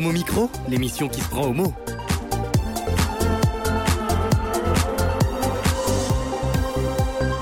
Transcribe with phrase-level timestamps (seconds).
[0.00, 1.74] Homo Micro, l'émission qui se prend au mot.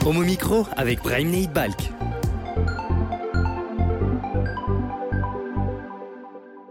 [0.05, 1.93] Homo Micro avec Brahim Neid Balk.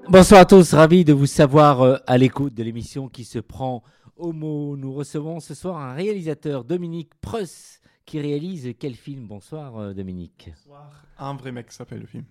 [0.09, 3.81] Bonsoir à tous, ravi de vous savoir euh, à l'écoute de l'émission qui se prend
[4.17, 4.75] au mot.
[4.75, 9.25] Nous recevons ce soir un réalisateur, Dominique Preuss, qui réalise quel film?
[9.25, 10.49] Bonsoir euh, Dominique.
[10.53, 11.05] Bonsoir.
[11.17, 12.25] Un vrai mec s'appelle le film.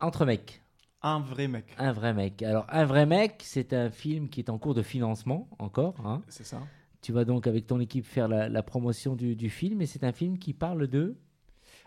[0.00, 0.61] Entre mecs.
[1.02, 1.66] Un vrai mec.
[1.78, 2.42] Un vrai mec.
[2.42, 5.94] Alors, Un vrai mec, c'est un film qui est en cours de financement encore.
[6.06, 6.22] hein.
[6.28, 6.60] C'est ça.
[7.00, 10.04] Tu vas donc avec ton équipe faire la, la promotion du, du film et c'est
[10.04, 11.16] un film qui parle de...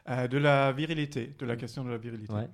[0.09, 2.33] Euh, de la virilité, de la question de la virilité.
[2.33, 2.49] Ouais.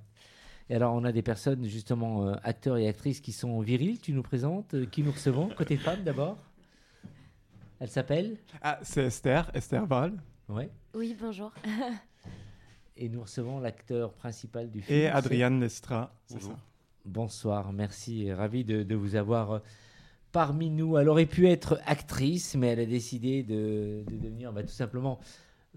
[0.70, 4.00] Et alors, on a des personnes, justement, euh, acteurs et actrices qui sont viriles.
[4.00, 6.38] Tu nous présentes euh, Qui nous recevons Côté femme d'abord
[7.80, 10.14] Elle s'appelle Ah, c'est Esther, Esther Val.
[10.48, 10.70] Ouais.
[10.94, 11.52] Oui, bonjour.
[13.04, 15.00] Et nous recevons l'acteur principal du film.
[15.00, 16.14] Et Adriane Lestra.
[16.28, 16.52] c'est Bonjour.
[16.52, 16.60] ça.
[17.06, 18.32] Bonsoir, merci.
[18.32, 19.60] Ravi de, de vous avoir euh,
[20.32, 20.98] parmi nous.
[20.98, 25.20] Elle aurait pu être actrice, mais elle a décidé de, de devenir bah, tout simplement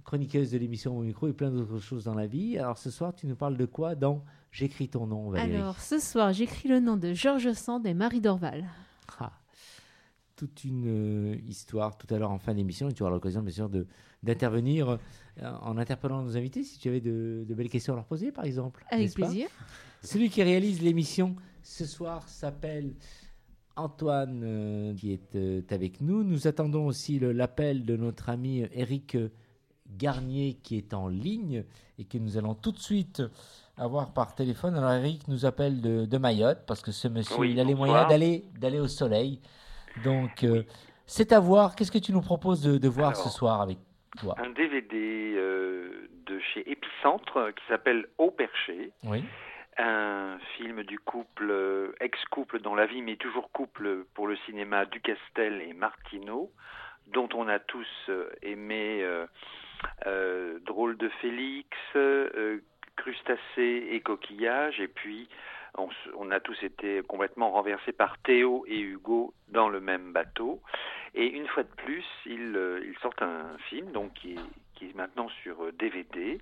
[0.02, 2.58] chroniqueuse de l'émission au micro et plein d'autres choses dans la vie.
[2.58, 4.22] Alors ce soir, tu nous parles de quoi dans
[4.52, 5.56] J'écris ton nom, Valérie?
[5.56, 8.66] Alors, ce soir, j'écris le nom de Georges Sand et Marie Dorval.
[9.18, 9.32] Ah,
[10.36, 10.86] toute une
[11.32, 13.86] euh, histoire tout à l'heure en fin d'émission et tu auras l'occasion bien sûr de-
[14.22, 14.96] d'intervenir euh,
[15.42, 18.44] en interpellant nos invités si tu avais de, de belles questions à leur poser par
[18.44, 18.84] exemple.
[18.90, 19.48] Avec plaisir.
[20.02, 22.94] Celui qui réalise l'émission ce soir s'appelle
[23.76, 26.22] Antoine euh, qui est euh, avec nous.
[26.22, 29.30] Nous attendons aussi l'appel de notre ami euh, Eric euh,
[29.96, 31.64] Garnier qui est en ligne
[31.98, 33.22] et que nous allons tout de suite
[33.76, 34.76] avoir par téléphone.
[34.76, 37.74] Alors Eric nous appelle de, de Mayotte parce que ce monsieur Oui, il a les
[37.74, 39.40] moyens d'aller d'aller au soleil.
[40.04, 40.62] Donc euh,
[41.06, 41.74] c'est à voir.
[41.74, 43.78] Qu'est-ce que tu nous proposes de, de voir Alors, ce soir avec
[44.38, 49.24] un DVD euh, de chez Épicentre euh, qui s'appelle Au Perché, Oui.
[49.78, 54.84] un film du couple, euh, ex-couple dans la vie, mais toujours couple pour le cinéma,
[54.86, 56.50] Ducastel et Martineau,
[57.08, 59.04] dont on a tous euh, aimé
[60.64, 61.68] Drôle de Félix,
[62.96, 65.28] Crustacés et Coquillages, et puis
[65.76, 70.60] on, a tous été complètement renversés par Théo et Hugo dans le même bateau.
[71.14, 74.38] Et une fois de plus, ils, euh, ils sortent un film donc qui est,
[74.74, 76.38] qui est maintenant sur euh, DVD,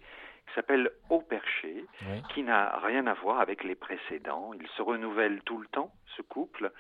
[0.46, 2.22] qui s'appelle Au Perché, Oui.
[2.34, 4.52] qui n'a rien à voir avec les précédents.
[4.54, 6.70] Il se renouvelle tout le temps, ce couple.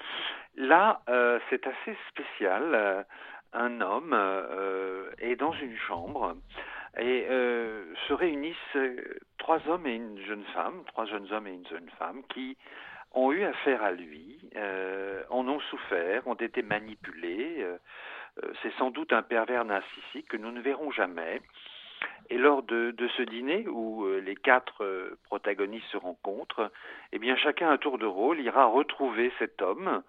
[0.56, 2.62] Là, euh, c'est assez spécial.
[2.74, 3.02] Euh,
[3.54, 6.34] Un homme euh, est dans une chambre
[6.98, 8.96] et euh, se réunissent euh,
[9.38, 12.56] trois hommes et une jeune femme, trois jeunes hommes et une jeune femme qui
[13.14, 17.56] ont eu affaire à lui, euh, en ont souffert, ont été manipulés.
[17.60, 17.76] euh,
[18.42, 21.42] euh, c'est sans doute un pervers narcissique que nous ne verrons jamais.
[22.30, 26.70] Et lors de, de ce dîner où les quatre protagonistes se rencontrent,
[27.12, 30.02] eh bien chacun à tour de rôle ira retrouver cet homme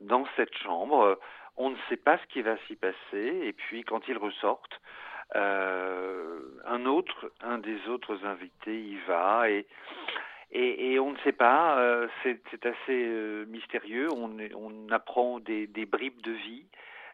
[0.00, 1.18] dans cette chambre.
[1.56, 3.40] On ne sait pas ce qui va s'y passer.
[3.44, 4.80] Et puis quand ils ressortent,
[5.34, 9.48] un autre, un des autres invités y va
[10.50, 14.08] et on ne sait pas, euh, c'est assez euh, mystérieux.
[14.12, 16.66] On, apprend des, bribes de vie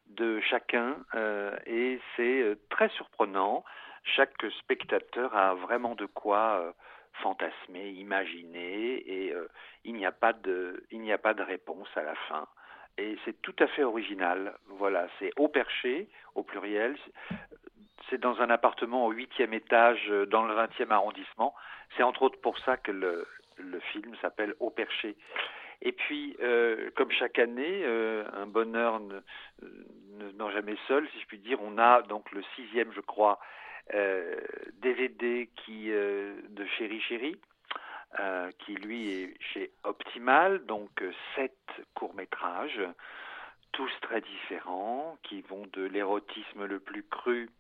[0.06, 3.64] de chacun euh, et c'est euh, très surprenant.
[4.04, 6.72] Chaque spectateur a vraiment de quoi euh,
[7.14, 9.48] fantasmer, imaginer et euh,
[9.84, 12.47] il n'y a pas de a pas de réponse à la fin.
[12.97, 14.56] Et c'est tout à fait original.
[14.69, 16.97] Voilà, c'est au perché, au pluriel.
[18.10, 21.54] C'est dans un appartement au huitième étage euh, dans le 20e arrondissement.
[21.97, 23.26] C'est entre autres pour ça que le,
[23.92, 25.16] film s'appelle Au perché.
[25.82, 29.20] Et puis, euh, comme chaque année, euh, un bonheur ne-
[29.62, 33.38] ne- n'en jamais seul, si je puis dire, on a donc le sixième, je crois,
[34.81, 37.36] DVD qui de Chéri Chéri,
[38.60, 41.04] qui lui est chez Optimal, donc
[41.36, 41.59] sept
[41.92, 42.81] courts métrages,
[43.72, 47.50] tous très différents, qui vont de l'érotisme le plus cru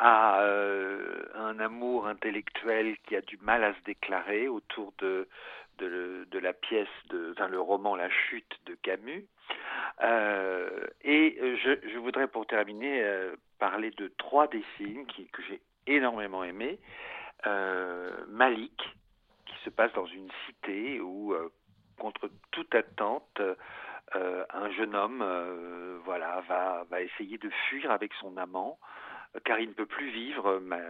[0.00, 5.28] à euh, un amour intellectuel qui a du mal à se déclarer autour de,
[6.32, 9.26] la pièce, de, enfin, le roman La Chute de Camus.
[10.02, 15.60] Euh, et je, voudrais pour terminer euh, parler de trois des films qui, que j'ai
[15.86, 16.80] énormément aimés.
[18.28, 18.82] Malik,
[19.46, 21.34] qui se passe dans une cité où,
[21.98, 23.40] contre toute attente,
[24.14, 25.24] un jeune homme
[26.04, 26.42] voilà,
[26.90, 28.78] va, essayer de fuir avec son amant
[29.44, 30.60] car il ne peut plus vivre.
[30.62, 30.80] mais,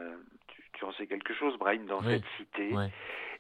[0.48, 2.14] tu, tu en sais quelque chose, Brian, dans Oui.
[2.14, 2.75] cette cité.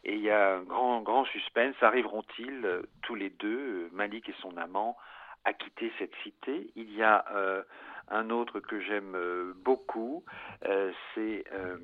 [0.04, 1.74] Et il y a un grand, grand suspense.
[1.82, 4.96] Arriveront-ils euh, tous les deux, euh, Malik et son amant,
[5.44, 6.70] à quitter cette cité?
[6.74, 7.62] Il y a euh,
[8.08, 10.24] un autre que j'aime euh, beaucoup,
[10.64, 11.76] euh, c'est euh,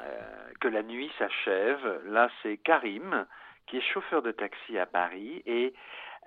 [0.00, 2.00] euh, que la nuit s'achève.
[2.06, 3.26] Là, c'est Karim
[3.66, 5.74] qui est chauffeur de taxi à Paris et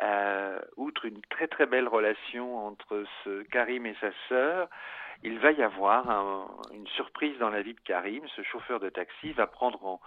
[0.02, 4.70] euh, outre une très très belle relation entre ce Karim et sa sœur,
[5.24, 8.24] il va y avoir un- une surprise dans la vie de Karim.
[8.36, 10.00] Ce chauffeur de taxi va prendre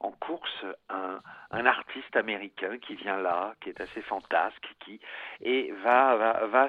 [0.00, 1.20] en, course un,
[1.66, 5.00] artiste américain qui vient là, qui est assez fantasque, qui
[5.40, 6.68] et va va va,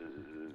[0.00, 0.04] euh,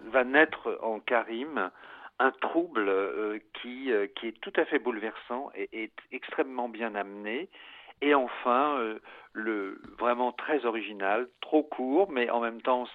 [0.06, 1.72] va naître en Karim
[2.20, 6.96] un trouble euh, qui euh, qui est tout à fait bouleversant et est extrêmement bien
[6.96, 7.50] amené.
[8.02, 8.80] Et enfin,
[9.34, 12.86] le vraiment très original, trop court, mais en même temps,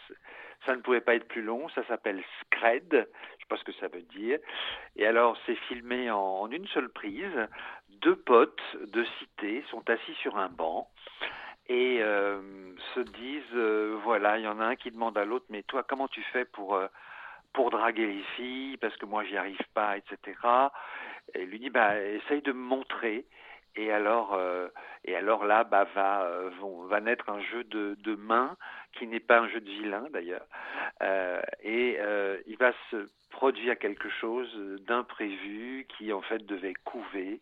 [0.67, 1.69] ça ne pouvait pas être plus long.
[1.71, 4.39] Ça s'appelle Scred, je sais pas ce que ça veut dire.
[4.97, 7.49] Et alors, c'est filmé en, une seule prise.
[7.89, 10.89] Deux potes de cité sont assis sur un banc
[11.69, 12.41] et euh,
[12.95, 15.85] se disent, euh, voilà, il y en a un qui demande à l'autre, mais toi,
[15.87, 16.87] comment tu fais pour euh,
[17.53, 18.77] pour draguer les filles?
[18.79, 20.37] Parce que moi j'y arrive pas, etc.
[21.35, 23.27] Et lui dit, bah, essaye de me montrer.
[23.75, 24.39] Et alors,
[25.05, 26.29] et alors là, bah, va,
[26.89, 28.55] va naître un jeu de, de mains
[28.93, 30.47] qui n'est pas un jeu de vilain d'ailleurs.
[31.03, 34.53] Euh, et euh, il va se produire quelque chose
[34.87, 37.41] d'imprévu qui en fait devait couver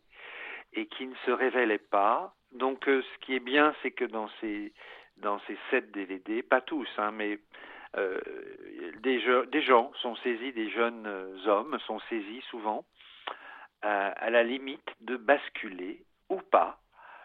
[0.72, 2.34] et qui ne se révélait pas.
[2.52, 4.72] Donc, euh, ce qui est bien, c'est que dans ces
[5.18, 7.38] dans ces sept DVD, pas tous, hein, mais
[9.02, 11.06] des, je- des gens sont saisis, des jeunes
[11.46, 12.84] hommes sont saisis souvent
[13.82, 16.78] à la limite de basculer ou pas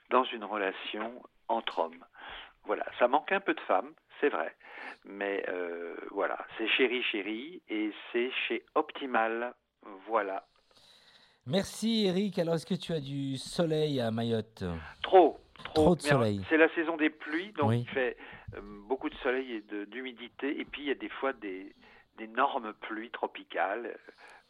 [0.10, 2.04] dans une relation entre hommes.
[2.66, 4.56] Voilà, ça manque un peu de femmes, c'est vrai,
[5.06, 9.54] mais euh, voilà, c'est Chéri Chéri et c'est chez Optimal.
[10.08, 10.46] Voilà,
[11.48, 12.40] Merci Eric.
[12.40, 14.64] Alors, est-ce que tu as du soleil à Mayotte?
[15.04, 16.42] Trop, trop, Trop de soleil.
[16.50, 17.82] C'est la saison des pluies, donc Oui.
[17.82, 18.18] il fait
[18.56, 21.76] euh, beaucoup de soleil et d'humidité, et puis il y a des fois des
[22.18, 23.96] d'énormes pluies tropicales.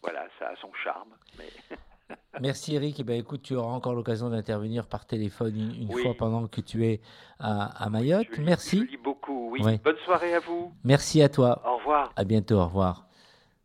[0.03, 1.15] Voilà, ça a son charme.
[1.37, 1.75] Mais
[2.39, 2.99] Merci Eric.
[2.99, 6.03] Eh ben, écoute, tu auras encore l'occasion d'intervenir par téléphone une, une Oui.
[6.03, 7.01] fois pendant que tu es
[7.39, 8.27] à, à Mayotte.
[8.31, 8.97] je Je Merci.
[9.03, 9.14] beaucoup.
[9.55, 9.61] Oui.
[9.63, 9.79] Oui.
[9.83, 10.73] Bonne soirée à vous.
[10.83, 11.61] Merci à toi.
[11.65, 12.11] Au revoir.
[12.15, 12.55] À bientôt.
[12.55, 13.07] Au revoir.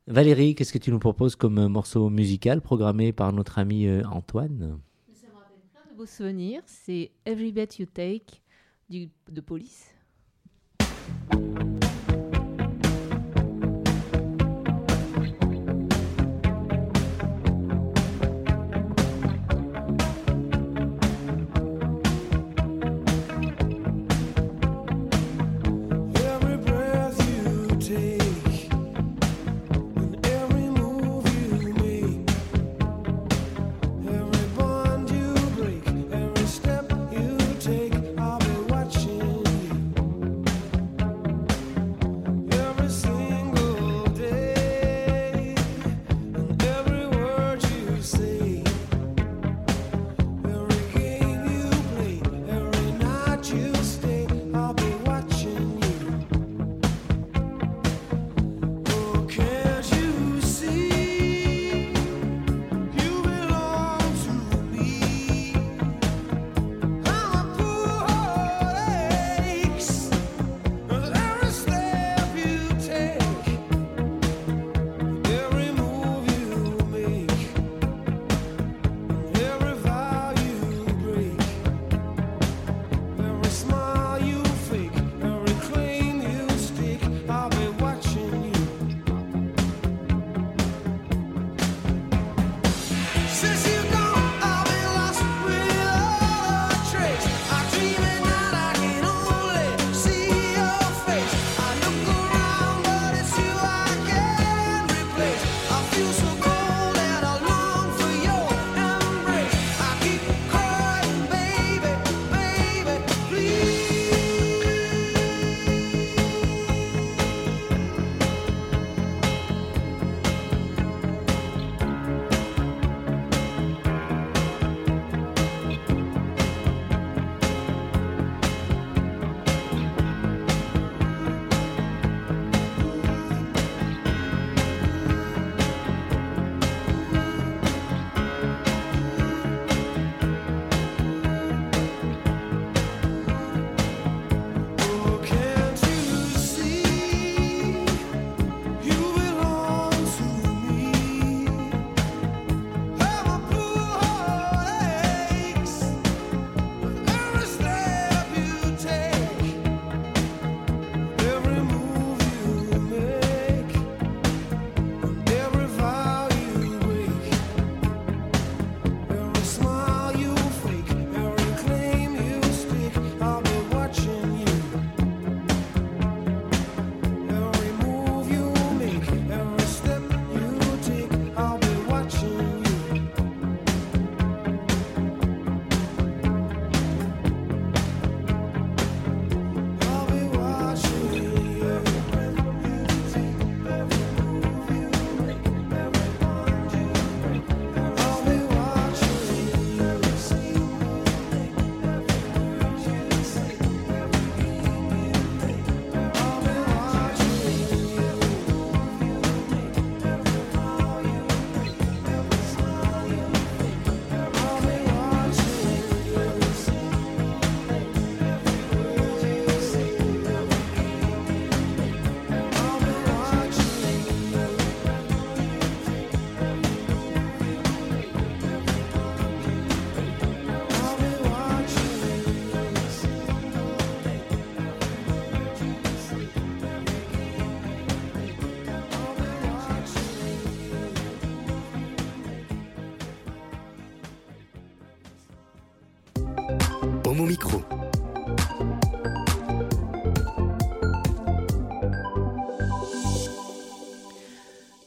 [0.06, 4.02] Valérie, qu'est-ce que tu nous proposes comme euh, morceau musical programmé par notre ami euh,
[4.10, 4.80] Antoine?
[5.12, 6.62] Ça me rappelle plein de beaux souvenirs.
[6.66, 8.42] C'est Every Bet You Take
[8.88, 9.94] du, de Police.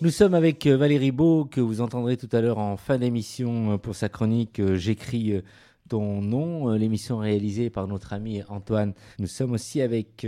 [0.03, 3.71] Nous sommes avec euh, Valérie Beau, que vous entendrez tout à l'heure en fin d'émission
[3.71, 5.41] euh, pour sa chronique euh, J'écris
[5.87, 8.93] ton nom, l'émission réalisée par notre ami Antoine.
[9.17, 10.27] Nous sommes aussi avec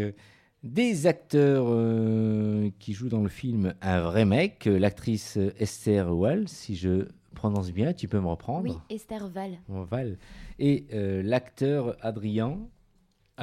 [0.63, 6.77] des acteurs euh, qui jouent dans le film Un vrai mec, l'actrice Esther Wall, si
[6.77, 9.60] je prononce bien, tu peux me reprendre Oui, Esther Val.
[9.67, 10.17] Bon, Val.
[10.58, 12.60] Et euh, l'acteur Adrien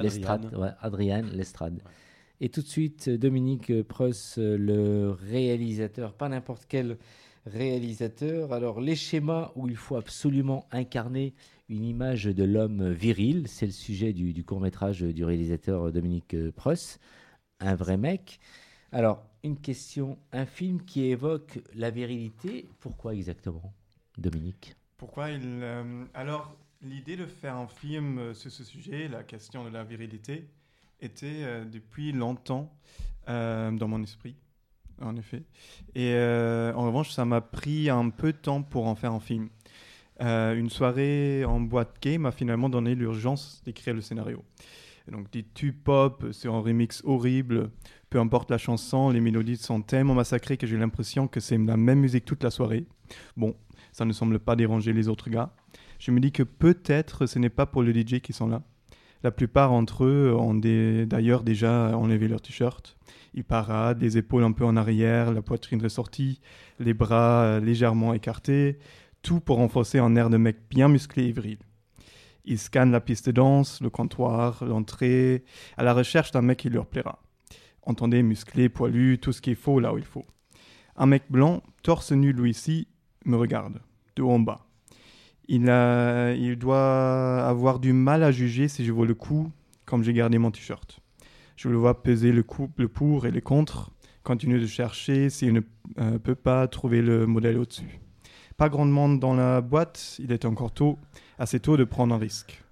[0.01, 0.51] Lestrade.
[0.57, 1.83] Ouais, Adrien Lestrade.
[2.45, 6.99] Et tout de suite, Dominique Preuss, le réalisateur, pas n'importe quel
[7.47, 8.53] réalisateur.
[8.53, 11.35] Alors, les schémas où il faut absolument incarner
[11.69, 16.99] une image de l'homme viril, c'est le sujet du, court-métrage du réalisateur Dominique Preuss,
[17.61, 18.41] Un vrai mec.
[18.91, 23.73] Alors, une question, un film qui évoque la virilité, pourquoi exactement,
[24.19, 24.75] Dominique?
[24.97, 29.85] Pourquoi euh, alors, l'idée de faire un film sur ce sujet, la question de la
[29.85, 30.49] virilité,
[31.03, 32.73] était euh, depuis longtemps
[33.29, 34.37] euh, dans mon esprit,
[35.01, 35.43] en effet.
[35.95, 39.21] Et euh, en revanche, ça m'a pris un peu de temps pour en faire un
[39.21, 39.49] film.
[40.21, 44.45] Une soirée en boîte gay m'a finalement donné l'urgence d'écrire le scénario.
[45.11, 47.73] Donc, des tubes pop sur un remix horrible,
[48.09, 51.77] peu importe la chanson, les mélodies sont tellement massacrées que j'ai l'impression que c'est la
[51.77, 52.87] même musique toute la soirée.
[53.37, 53.57] Bon,
[53.91, 55.53] ça ne semble pas déranger les autres gars.
[55.99, 58.63] Je me dis que peut-être ce n'est pas pour le DJ qui sont là.
[59.23, 62.97] La plupart d'entre eux ont d'ailleurs déjà enlevé leur t-shirt.
[63.35, 66.41] Ils paradent, les épaules un peu en arrière, la poitrine ressortie,
[66.79, 68.79] les bras euh, légèrement écartés,
[69.23, 71.59] tout pour renforcer un air de mec bien musclé et viril.
[72.45, 75.45] Ils scannent la piste de danse, le comptoir, l'entrée,
[75.77, 77.23] à la recherche d'un mec qui leur plaira.
[77.83, 80.27] Entendez, musclé, poilu, tout ce qu'il faut là où il faut.
[80.97, 82.89] Un mec blanc, torse nu lui ici,
[83.25, 83.81] me regarde,
[84.17, 84.67] de haut en bas.
[85.49, 89.51] Il, doit avoir du mal à juger si je vaux le coup,
[89.85, 91.01] comme j'ai gardé mon t-shirt.
[91.57, 93.91] Je le vois peser le, coup, le pour et le contre,
[94.23, 95.61] continue de chercher s'il ne
[95.99, 98.01] euh, peut pas trouver le modèle au-dessus.
[98.57, 100.99] Pas grand monde dans la boîte, il est encore tôt,
[101.39, 102.63] assez tôt de prendre un risque.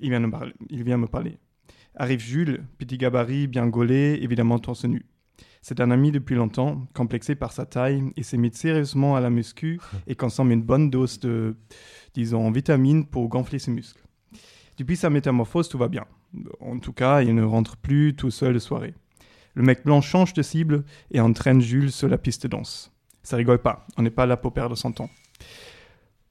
[0.00, 1.38] Il vient, me parler, il vient me parler.
[1.94, 5.06] Arrive Jules, petit gabarit, bien gaulé, évidemment torse nu.
[5.68, 9.30] C'est un ami depuis longtemps, complexé par sa taille, il s'est mis sérieusement à la
[9.30, 11.56] muscu et consomme une bonne dose de,
[12.14, 14.00] disons, vitamines pour gonfler ses muscles.
[14.78, 16.04] Depuis sa métamorphose, tout va bien.
[16.60, 18.94] En tout cas, il ne rentre plus tout seul de soirée.
[19.54, 22.92] Le mec blanc change de cible et entraîne Jules sur la piste de danse.
[23.24, 25.10] Ça rigole pas, on n'est pas là pour perdre son temps.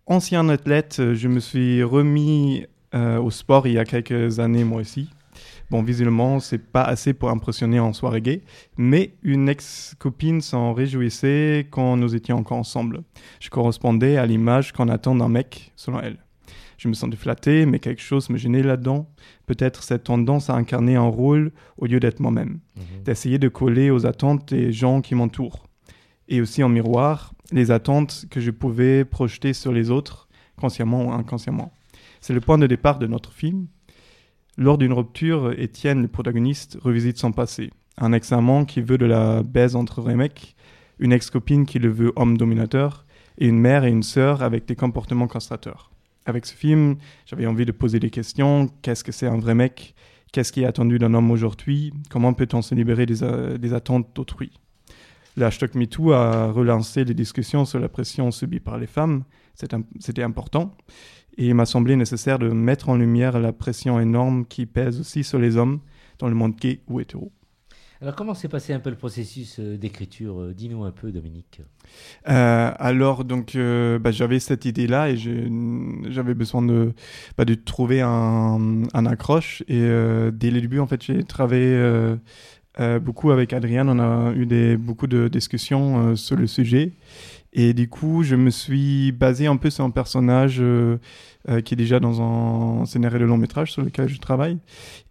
[0.06, 4.80] Ancien athlète, je me suis remis euh, au sport il y a quelques années moi
[4.80, 5.10] aussi.
[5.72, 8.42] Bon, visuellement, c'est pas assez pour impressionner en soirée gay,
[8.78, 13.02] mais une ex-copine s'en réjouissait quand nous étions encore ensemble.
[13.40, 16.18] Je correspondais à l'image qu'on attend d'un mec, selon elle.
[16.78, 19.10] Je me sentais flatté, mais quelque chose me gênait là-dedans.
[19.48, 22.60] Peut-être cette tendance à incarner un rôle au lieu d'être moi-même.
[23.04, 25.68] D'essayer de coller aux attentes des gens qui m'entourent.
[26.28, 31.12] Et aussi en miroir, les attentes que je pouvais projeter sur les autres, consciemment ou
[31.12, 31.72] inconsciemment.
[32.20, 33.68] C'est le point de départ de notre film.
[34.58, 37.72] Lors d'une rupture, Étienne, le protagoniste, revisite son passé.
[37.98, 40.56] Un ex-amant qui veut de la baise entre mecs,
[41.00, 43.06] une ex-copine qui le veut homme dominateur,
[43.38, 45.92] et une mère et une sœur avec des comportements castrateurs.
[46.26, 46.96] Avec ce film,
[47.26, 48.70] j'avais envie de poser des questions.
[48.82, 49.94] Qu'est-ce que c'est un vrai mec?
[50.32, 51.94] Qu'est-ce qui est attendu d'un homme aujourd'hui?
[52.10, 54.52] Comment peut-on se libérer des, euh, attentes d'autrui?
[55.38, 59.26] Le hashtag MeToo a relancé les discussions sur la pression subie par les femmes.
[60.00, 60.76] C'était important.
[61.38, 65.24] Et il m'a semblé nécessaire de mettre en lumière la pression énorme qui pèse aussi
[65.24, 65.80] sur les hommes
[66.20, 67.32] dans le monde gay ou hétéro.
[68.02, 71.62] Alors, comment s'est passé un peu le processus euh, d'écriture Euh, Dis-nous un peu, Dominique.
[72.28, 75.50] Euh, alors, donc, euh, bah, j'avais cette idée-là et j'ai-
[76.10, 76.94] j'avais besoin de,
[77.38, 79.64] bah, de trouver un, un accroche.
[79.70, 82.16] Et euh, dès le début, en fait, j'ai travaillé
[83.02, 83.88] beaucoup avec Adrien.
[83.88, 86.92] On a eu des, beaucoup de discussions sur le sujet.
[87.58, 90.98] Et du coup, je me suis basé un peu sur un personnage euh,
[91.48, 94.58] euh, qui est déjà dans un scénario de long métrage sur lequel je travaille.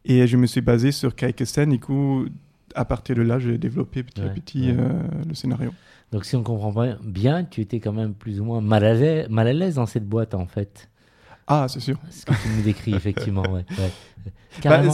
[0.05, 1.71] Et je me suis basé sur quelques scènes.
[1.71, 2.27] Du coup,
[2.75, 4.77] à partir de là, j'ai développé petit à petit ouais.
[4.79, 4.93] euh,
[5.27, 5.73] le scénario.
[6.13, 8.93] Donc, si on comprend pas bien, tu étais quand même plus ou moins mal à
[8.93, 10.91] l'aise, mal à l'aise dans cette boîte, en fait.
[11.47, 11.99] Ah, c'est sûr.
[12.11, 13.51] Ce que tu nous décris, effectivement.
[13.51, 13.65] Ouais.
[13.71, 14.93] Bah, Carrément.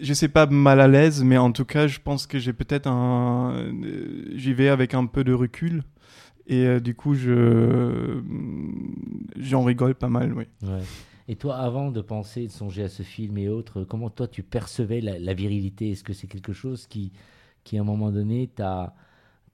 [0.00, 2.88] je sais pas mal à l'aise, mais en tout cas, je pense que j'ai peut-être
[2.88, 3.70] un.
[4.34, 5.84] J'y vais avec un peu de recul.
[6.46, 8.20] Et euh, du coup, je.
[9.38, 10.44] J'en rigole pas mal, oui.
[10.62, 10.80] Ouais.
[11.28, 14.42] Et toi, avant de penser, de songer à ce film et autres, comment toi tu
[14.42, 15.90] percevais la, la virilité?
[15.90, 17.12] Est-ce que c'est quelque chose qui,
[17.64, 18.94] qui, à un moment donné, t'a,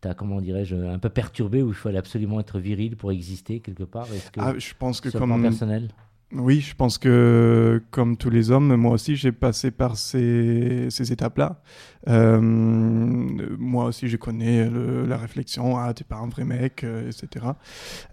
[0.01, 3.85] t'a, comment dirais-je, un peu perturbé où il fallait absolument être viril pour exister quelque
[3.85, 4.07] part?
[4.13, 5.43] Est-ce que Ah, je pense que comme.
[5.43, 5.89] personnel?
[6.31, 11.11] Oui, je pense que comme tous les hommes, moi aussi j'ai passé par ces, ces
[11.11, 11.63] étapes-là.
[11.98, 17.57] Euh, moi aussi je connais la réflexion, ah t'es pas un vrai mec, euh, etc.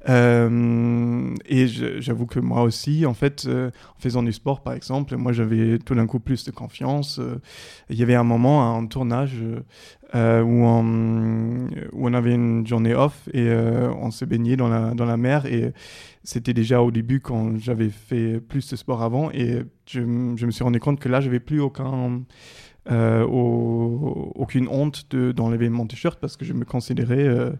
[0.09, 4.73] Euh, et je- j'avoue que moi aussi, en fait, euh, en faisant du sport par
[4.73, 7.19] exemple, moi j'avais tout d'un coup plus de confiance.
[7.19, 7.39] Euh,
[7.89, 9.35] Il y avait un moment, un tournage
[10.15, 14.67] euh, où, on, où on avait une journée off et euh, on s'est baigné dans
[14.69, 15.73] la, dans la mer et
[16.23, 20.01] c'était déjà au début quand j'avais fait plus de sport avant et je,
[20.35, 22.21] je me suis rendu compte que là, j'avais plus aucun,
[22.91, 27.51] euh, au- aucune honte de- d'enlever mon t-shirt parce que je me considérais euh,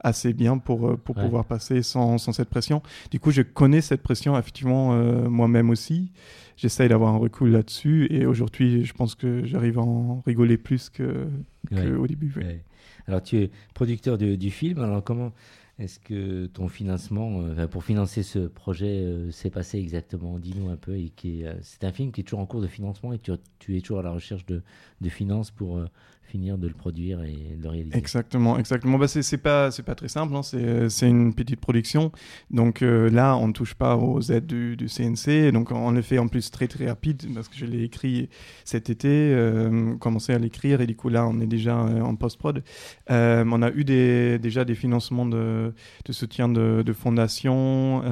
[0.00, 1.24] assez bien pour, euh, pour Ouais.
[1.24, 2.82] pouvoir passer sans, sans cette pression.
[3.10, 6.12] Du coup, je connais cette pression effectivement euh, moi-même aussi.
[6.56, 10.90] J'essaye d'avoir un recul là-dessus et aujourd'hui, je pense que j'arrive à en rigoler plus
[10.90, 11.26] que,
[11.72, 11.90] Ouais.
[11.96, 12.32] qu'au début.
[12.36, 12.62] Ouais.
[13.06, 14.78] Alors, tu es producteur de- du film.
[14.80, 15.32] Alors, comment
[15.78, 20.38] est-ce que ton financement, euh, pour financer ce projet, euh, s'est passé exactement?
[20.40, 20.96] Dis-nous un peu.
[20.96, 23.80] Et euh, c'est un film qui est toujours en cours de financement et tu, es
[23.80, 24.62] toujours à la recherche de,
[25.08, 25.80] finances pour
[26.28, 27.96] finir de le produire et de le réaliser.
[27.96, 28.98] Exactement, exactement.
[28.98, 30.34] Bah, c'est pas, pas très simple.
[30.34, 30.42] hein.
[30.42, 32.12] C'est une petite production.
[32.50, 35.52] Donc euh, là, on ne touche pas aux aides du, CNC.
[35.52, 38.28] Donc on le fait en plus très très rapide parce que je l'ai écrit
[38.64, 42.16] cet été, euh, commencé à l'écrire et du coup là, on est déjà euh, en
[42.16, 42.62] post-prod.
[43.10, 45.72] Euh, on a eu déjà des financements de,
[46.10, 48.02] soutien de, de fondations,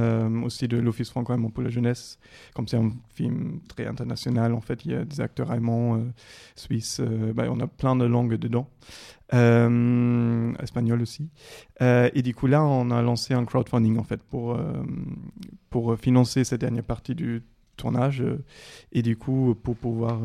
[0.44, 2.18] aussi de l'Office franco-allemand pour la jeunesse.
[2.54, 6.02] Comme c'est un film très international, en fait, il y a des acteurs allemands,
[6.54, 7.00] suisses,
[7.34, 8.68] bah, on a plein de langues dedans.
[9.34, 11.30] Euh, espagnol aussi.
[11.82, 14.84] Euh, et du coup, là, on a lancé un crowdfunding, en fait, pour, euh,
[15.68, 17.42] pour financer cette dernière partie du
[17.76, 18.24] tournage.
[18.92, 20.20] et du coup, pour pouvoir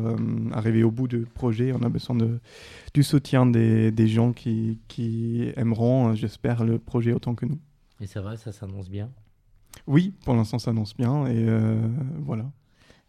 [0.52, 2.40] arriver au bout du projet, on a besoin de,
[2.94, 7.58] du soutien des, des gens qui, qui aimeront, j'espère, le projet autant que nous.
[8.00, 9.10] Et ça va, ça s'annonce bien?
[9.86, 11.26] Oui, pour l'instant, ça annonce bien.
[11.26, 11.46] Et
[12.20, 12.50] voilà.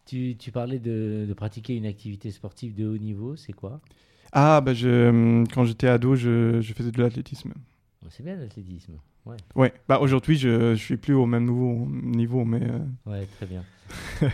[0.06, 3.36] tu, tu parlais de, de pratiquer une activité sportive de haut niveau.
[3.36, 3.80] C'est quoi?
[4.36, 7.52] Ah, bah, je, quand j'étais ado, je, je faisais de l'athlétisme.
[8.10, 8.94] C'est bien l'athlétisme.
[9.24, 12.78] Ouais, Ouais, bah aujourd'hui je, je suis plus au même niveau, niveau mais euh,
[13.10, 13.62] ouais très bien.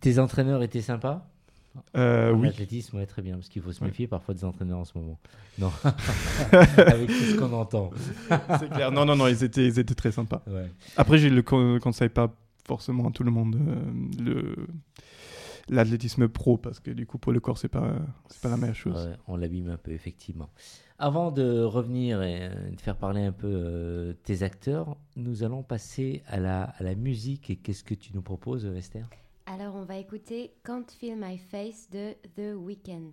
[0.00, 1.28] Tes entraîneurs étaient sympas?
[1.96, 2.48] Euh, En oui.
[2.48, 3.88] Athlétisme, ouais, très bien, parce qu'il faut se Ouais.
[3.88, 5.18] méfier parfois des entraîneurs en ce moment.
[5.58, 5.72] Non,
[6.76, 7.90] avec tout ce qu'on entend.
[8.60, 8.92] C'est clair.
[8.92, 10.42] Non, non, non, ils étaient, ils étaient très sympas.
[10.46, 10.70] Ouais.
[10.96, 12.32] Après, je le con- conseille pas
[12.66, 14.66] forcément à tout le monde euh, le
[15.68, 17.96] l'athlétisme pro parce que du coup pour le corps c'est pas
[18.28, 19.06] c'est pas la meilleure chose.
[19.06, 20.50] Ouais, on l'abîme un peu, effectivement.
[20.98, 25.62] Avant de revenir et euh, de faire parler un peu euh, tes acteurs, nous allons
[25.62, 27.50] passer à la, à la musique.
[27.50, 29.08] Et qu'est-ce que tu nous proposes, Esther
[29.46, 33.12] Alors on va écouter Can't Feel My Face de The Weeknd.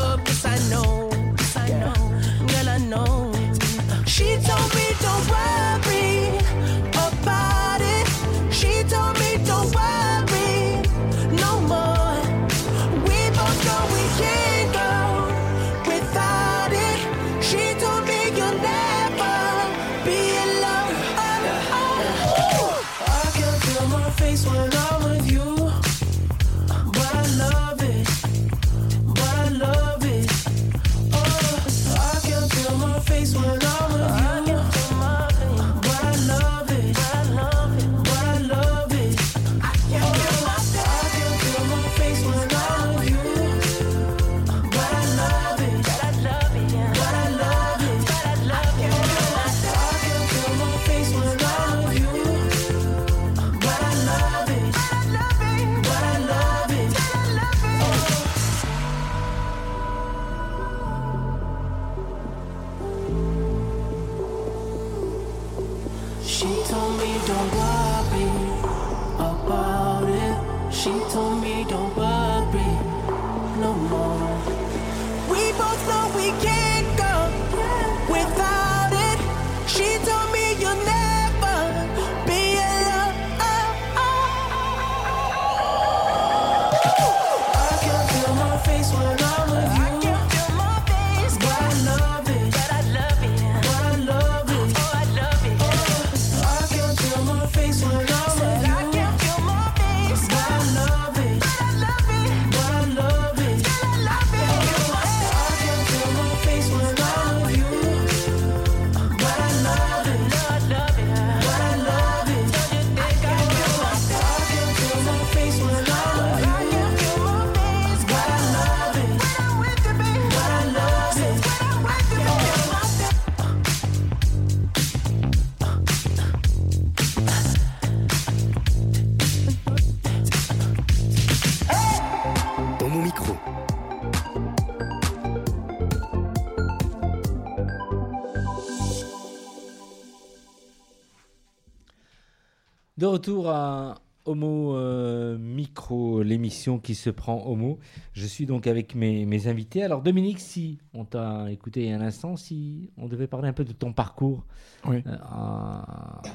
[143.21, 147.77] Retour à Homo euh, Micro, l'émission qui se prend Homo.
[148.13, 149.83] Je suis donc avec mes, mes invités.
[149.83, 153.47] Alors Dominique, si on t'a écouté il y a un instant, si on devait parler
[153.47, 154.43] un peu de ton parcours
[154.87, 155.03] Oui.
[155.05, 155.83] euh, en,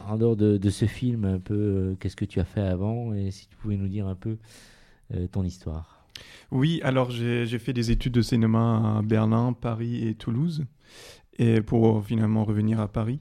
[0.09, 3.13] en dehors de, de ce film, un peu euh, qu'est-ce que tu as fait avant
[3.15, 4.39] et si tu pouvais nous dire un peu
[5.33, 6.05] ton histoire.
[6.53, 10.65] Oui, alors j'ai j'ai fait des études de cinéma à Berlin, Paris et Toulouse,
[11.39, 13.21] et pour finalement revenir à Paris.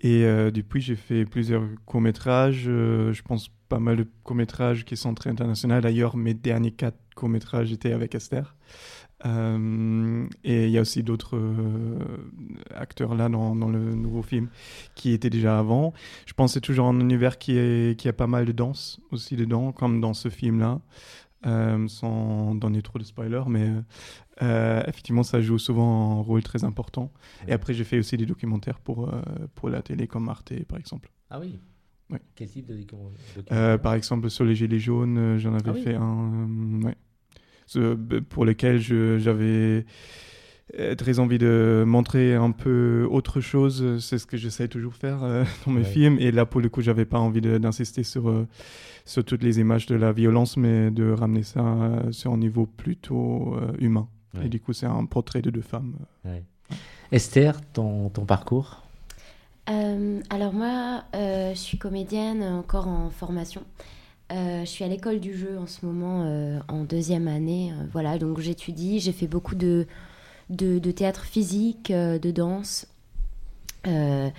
[0.00, 4.96] Et euh, depuis, j'ai fait plusieurs courts-métrages, euh, je pense pas mal de courts-métrages qui
[4.96, 5.80] sont très internationaux.
[5.80, 8.56] D'ailleurs, mes derniers quatre courts-métrages étaient avec Esther.
[9.24, 11.40] Euh, et il y a aussi d'autres
[12.74, 14.48] acteurs là dans, le nouveau film
[14.94, 15.94] qui étaient déjà avant.
[16.26, 19.72] Je pense que c'est toujours un univers qui, a pas mal de danse aussi dedans,
[19.72, 20.80] comme dans ce film-là
[21.88, 23.68] sans donner trop de spoilers, mais
[24.42, 27.12] euh, effectivement, ça joue souvent un rôle très important.
[27.48, 29.20] Et après, j'ai fait aussi des documentaires pour, euh,
[29.54, 31.10] pour la télé, comme Arte, par exemple.
[31.30, 31.58] Ah oui.
[32.34, 35.72] Quel type de docu- Euh, documentaire par exemple, sur les Gilets jaunes, j'en avais Ah
[35.74, 35.82] oui.
[35.82, 36.94] fait un, ouais.
[37.66, 39.86] Ce- pour lequel j'avais
[40.98, 43.98] très envie de montrer un peu autre chose.
[44.00, 45.84] C'est ce que j'essaie toujours de faire euh, dans mes Ouais.
[45.86, 46.16] films.
[46.20, 48.46] Et là, pour le coup, j'avais pas envie d'insister sur, euh,
[49.04, 52.66] sur toutes les images de la violence, mais de ramener ça euh, sur un niveau
[52.66, 54.08] plutôt humain.
[54.34, 54.46] Ouais.
[54.46, 55.94] Et du coup, c'est un portrait de deux femmes.
[56.24, 56.42] Ouais.
[57.12, 58.82] Esther, ton, ton parcours?
[59.70, 63.62] Euh, alors moi, euh, je suis comédienne encore en formation.
[64.32, 67.72] Euh, je suis à l'école du jeu en ce moment, euh, en deuxième année.
[67.72, 69.86] euh, voilà, donc j'étudie, j'ai fait beaucoup de,
[70.50, 72.86] de, de théâtre physique, euh, de danse.
[73.86, 74.30] Euh,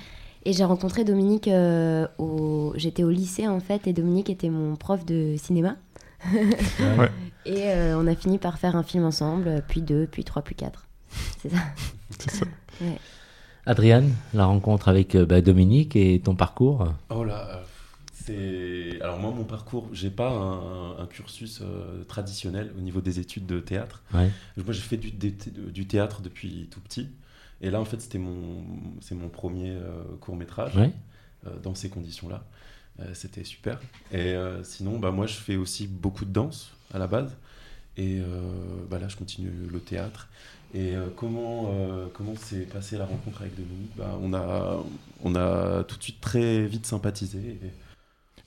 [0.44, 2.74] et j'ai rencontré Dominique, euh, au...
[2.76, 5.76] j'étais au lycée en fait, et Dominique était mon prof de cinéma.
[6.34, 7.10] Ouais.
[7.46, 10.56] Et euh, on a fini par faire un film ensemble, puis deux, puis trois, puis
[10.56, 10.88] quatre.
[11.42, 11.58] C'est ça.
[12.20, 12.46] C'est ça.
[13.66, 17.64] Adriane, la rencontre avec euh, bah, Dominique et ton parcours Oh là, euh,
[18.14, 19.02] c'est.
[19.02, 23.48] Alors, moi, mon parcours, j'ai pas un, un cursus euh, traditionnel au niveau des études
[23.48, 24.04] de théâtre.
[24.14, 24.30] Ouais.
[24.58, 27.10] Moi, j'ai fait du, théâtre depuis tout petit.
[27.62, 28.64] Et là, en fait, c'était mon,
[29.02, 29.76] c'est mon premier
[30.20, 30.92] court métrage Ouais.
[31.64, 32.44] dans ces conditions-là.
[33.00, 33.80] Euh, c'était super.
[34.12, 37.36] Et euh, sinon, bah, moi, je fais aussi beaucoup de danse à la base.
[37.98, 38.26] Et euh,
[38.90, 40.30] bah, là, je continue le théâtre.
[40.74, 43.92] Et euh, comment euh, comment s'est passée la rencontre avec Dominique?
[43.98, 44.84] Bah, on, a,
[45.24, 47.60] on a tout de suite très vite sympathisé.
[47.62, 47.72] Et-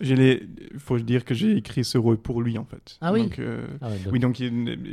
[0.00, 2.98] Il faut dire que j'ai écrit ce rôle pour lui, en fait.
[3.00, 3.22] Ah oui?
[3.22, 4.36] Donc, euh, Ah ouais, donc- Oui, donc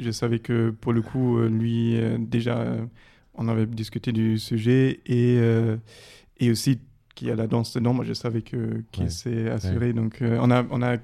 [0.02, 2.66] je savais que pour le coup, lui, euh, déjà,
[3.36, 5.78] on avait discuté du sujet et, euh,
[6.40, 6.80] et aussi
[7.16, 7.94] qu'il y a la danse dedans.
[7.94, 9.10] Moi, je savais que qu'il Ouais.
[9.10, 9.94] s'est assuré.
[9.94, 10.98] Donc, euh, on a, on a,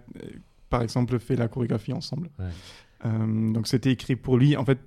[0.69, 2.29] par exemple, fait la chorégraphie ensemble.
[2.37, 2.45] Ouais.
[3.05, 4.55] Euh, donc, c'était écrit pour lui.
[4.57, 4.79] En fait,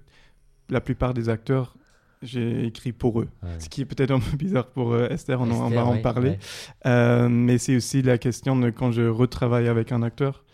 [0.69, 1.77] la plupart des acteurs,
[2.23, 3.29] j'ai écrit pour eux.
[3.59, 5.91] Ce qui est peut-être un peu bizarre pour euh, Esther, on, en- on Esther, va
[5.91, 6.39] en parler.
[6.85, 10.45] mais c'est aussi la question de quand je retravaille avec un acteur,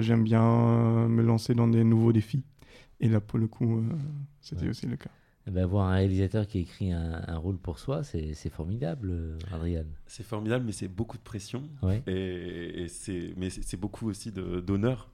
[0.00, 2.42] j'aime bien me lancer dans des nouveaux défis.
[3.00, 3.82] Et là, pour le coup,
[4.40, 5.10] c'était aussi le cas.
[5.48, 9.38] Eh ben, voir un réalisateur qui écrit un, un rôle pour soi, c'est formidable, euh,
[9.50, 9.90] Adriane.
[10.06, 11.70] C'est formidable, mais c'est beaucoup de pression.
[11.80, 12.02] Ouais.
[12.06, 15.08] Et, et c'est, mais c'est beaucoup aussi d'honneur.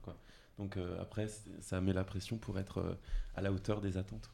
[0.57, 1.29] Donc euh, après,
[1.61, 2.99] ça met la pression pour être euh,
[3.35, 4.29] à la hauteur des attentes.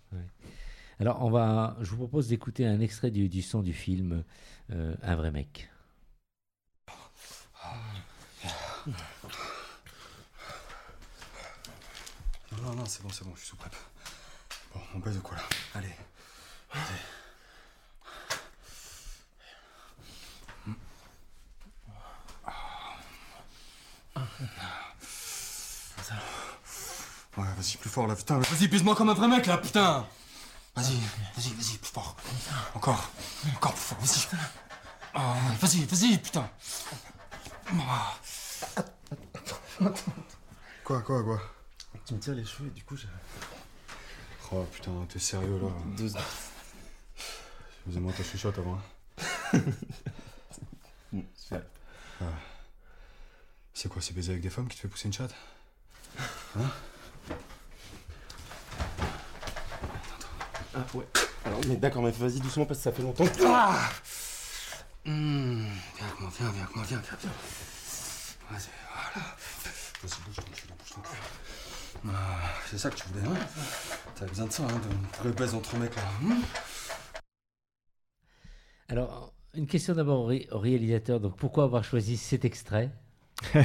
[0.99, 4.23] Alors, on va, je vous propose d'écouter un extrait du, du son du film
[4.71, 5.69] euh, Un vrai mec.
[12.51, 13.75] Non, non, non, c'est bon, c'est bon, je suis sous prep.
[14.73, 15.43] Bon, on baisse ou quoi là
[15.75, 15.95] Allez.
[27.37, 28.39] Ouais, vas-y, plus fort là, putain.
[28.39, 30.05] Vas-y, pisse-moi comme un vrai mec là, putain.
[30.75, 30.95] Vas-y,
[31.35, 32.15] vas-y, vas-y, plus fort.
[32.75, 33.09] Encore,
[33.55, 34.27] encore plus fort, vas-y.
[35.59, 36.49] Vas-y, vas-y, putain.
[40.83, 41.41] Quoi, quoi, quoi?
[42.05, 43.07] Tu me tires les cheveux et du coup, j'ai.
[44.53, 46.11] Oh putain, t'es sérieux là Deux...
[47.85, 48.79] Faisais-moi ta chuchote avant.
[51.11, 51.63] Bon, c'est fait.
[53.73, 55.33] C'est quoi, c'est baiser avec des femmes qui te fait pousser une chatte?
[60.75, 61.05] Ah ouais.
[61.45, 63.25] Alors, mais d'accord, mais vas-y doucement parce que ça fait longtemps.
[63.45, 63.89] Ah
[65.03, 65.65] Mmh,
[65.97, 67.31] Viens avec moi, viens, viens avec moi, viens, viens, viens.
[68.51, 69.27] Vas-y, voilà.
[70.03, 71.17] Vas-y, bouge ton cul, bouge ton cul.
[72.07, 73.33] Ah, c'est ça que tu voulais, hein
[74.21, 76.03] T'avais besoin de ça, hein, de vraie baise entre mecs là.
[76.21, 76.43] Hum
[78.87, 81.19] Alors, une question d'abord au, ré- au réalisateur.
[81.19, 82.91] Donc, pourquoi avoir choisi cet extrait?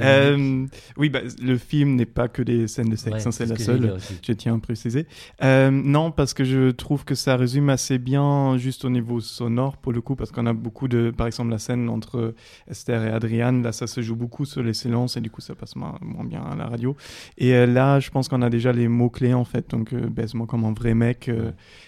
[0.00, 3.46] Euh, oui, bah, le film n'est pas que des scènes de sexe, Ouais, hein, c'est
[3.46, 3.98] c'est ce la seule.
[4.26, 5.06] Je tiens à préciser.
[5.42, 9.76] Euh, non, parce que je trouve que ça résume assez bien, juste au niveau sonore,
[9.76, 11.10] pour le coup, parce qu'on a beaucoup de.
[11.16, 12.34] Par exemple, la scène entre
[12.68, 15.54] Esther et Adriane, là, ça se joue beaucoup sur les silences, et du coup, ça
[15.54, 16.96] passe moins, moins bien à la radio.
[17.36, 19.70] Et euh, là, je pense qu'on a déjà les mots-clés, en fait.
[19.70, 21.30] Donc, baise-moi comme un vrai mec,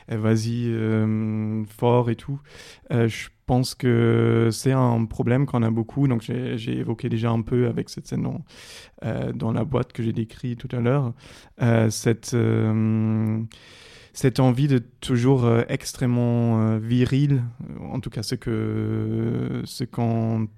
[0.08, 0.72] vas-y,
[1.68, 2.40] fort et tout.
[2.90, 6.06] Je pense que c'est un problème qu'on a beaucoup.
[6.06, 8.44] Donc, j'ai évoqué déjà un peu avec cette scène dans,
[9.04, 11.12] euh, dans la boîte que j'ai décrit tout à l'heure.
[11.60, 11.90] Euh,
[12.34, 13.42] euh,
[14.12, 19.84] cette envie de toujours euh, extrêmement euh, viril, euh, en tout cas ce que ce
[19.84, 20.48] qu'on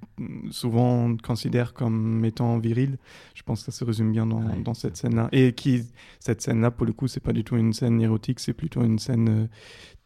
[0.50, 2.98] souvent on considère comme étant viril,
[3.34, 4.62] je pense que ça se résume bien dans, Ouais.
[4.62, 5.28] dans cette scène-là.
[5.32, 5.82] Et qui,
[6.20, 8.98] cette scène-là, pour le coup, c'est pas du tout une scène érotique, c'est plutôt une
[8.98, 9.46] scène euh,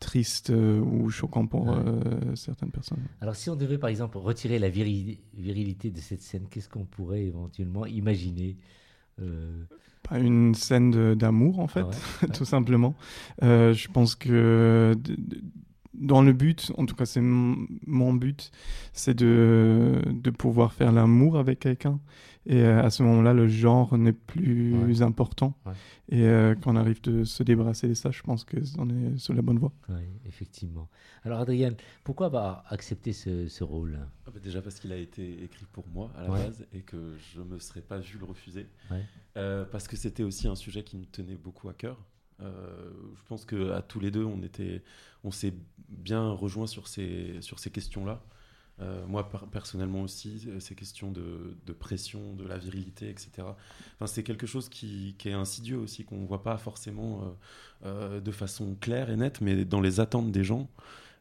[0.01, 1.77] triste ou choquante pour Ouais.
[2.35, 2.99] certaines personnes.
[3.21, 6.85] Alors, si on devait, par exemple, retirer la virili- virilité de cette scène, qu'est-ce qu'on
[6.85, 8.57] pourrait éventuellement imaginer
[10.13, 11.81] une scène d'amour, en fait.
[11.81, 12.29] ah ouais, ouais.
[12.33, 12.95] tout simplement.
[13.43, 14.95] Euh, je pense que
[15.95, 18.51] dans le but, en tout cas c'est mon but,
[18.93, 22.01] c'est de, de pouvoir faire l'amour avec quelqu'un.
[22.49, 25.03] Et euh, à ce moment-là, le genre n'est plus Ouais.
[25.03, 25.57] important.
[25.67, 25.73] Ouais.
[26.11, 29.35] Et euh, quand on arrive de se débarrasser de ça, je pense qu'on est sur
[29.35, 29.73] la bonne voie.
[29.89, 30.89] Oui, effectivement.
[31.25, 31.73] Alors, Adrien,
[32.05, 33.99] pourquoi avoir accepté ce, ce rôle?
[34.27, 36.45] Ah bah déjà parce qu'il a été écrit pour moi à la Ouais.
[36.45, 38.69] base et que je me serais pas vu le refuser.
[38.93, 39.03] Ouais.
[39.37, 41.99] Euh, parce que c'était aussi un sujet qui me tenait beaucoup à cœur.
[42.41, 44.83] Euh, je pense que à tous les deux, on était,
[45.25, 45.55] on s'est
[45.89, 48.23] bien rejoints sur ces sur ces questions-là.
[48.83, 53.31] Euh, moi personnellement aussi, euh, ces questions de, de pression, de la virilité, etc.
[53.39, 57.87] Enfin, c'est quelque chose qui, qui est insidieux aussi, qu'on ne voit pas forcément euh,
[57.87, 60.69] euh, de façon claire et nette, mais dans les attentes des gens,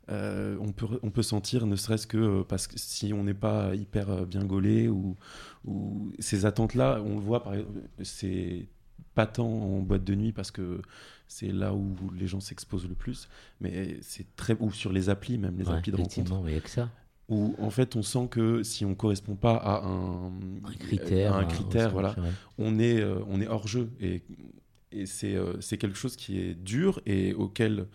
[0.10, 4.28] on, peut, on peut sentir, ne serait-ce que parce que si on n'est pas hyper
[4.28, 5.16] bien gaulé, ou,
[5.64, 8.68] ou ces attentes-là, on le voit, par exemple, c'est
[9.16, 10.82] pas tant en boîte de nuit parce que
[11.28, 13.30] c'est là où les gens s'exposent le plus,
[13.62, 16.58] mais c'est très ou sur les applis même les Ouais, applis de rencontre il n'y
[16.58, 16.90] a que ça.
[17.28, 20.28] Où en fait on sent que si on correspond pas à un,
[20.64, 21.34] Un critère.
[21.34, 22.16] à un critère, voilà,
[22.58, 24.22] on est, euh, on est hors jeu et,
[24.92, 27.88] et c'est euh, c'est quelque chose qui est dur et auquel,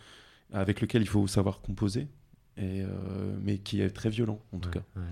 [0.52, 2.08] avec lequel il faut savoir composer,
[2.56, 2.88] et, euh,
[3.42, 4.82] mais qui est très violent en tout cas.
[4.96, 5.02] ouais.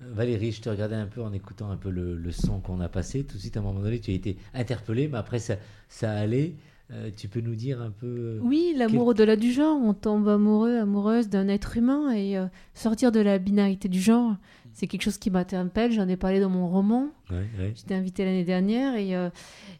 [0.00, 2.88] Valérie, je te regardais un peu en écoutant un peu le, le son qu'on a
[2.88, 3.24] passé.
[3.24, 5.56] Tout de suite, à un moment donné, tu as été interpellé, mais après, ça,
[5.88, 6.54] ça allait.
[6.90, 8.06] Euh, tu peux nous dire un peu.
[8.06, 9.78] euh, Oui, l'amour au-delà du genre.
[9.82, 14.36] On tombe amoureux, amoureuse d'un être humain et euh, sortir de la binarité du genre,
[14.72, 15.92] c'est quelque chose qui m'interpelle.
[15.92, 17.08] J'en ai parlé dans mon roman.
[17.30, 17.72] ouais, ouais.
[17.76, 19.28] J'étais invitée l'année dernière et, euh,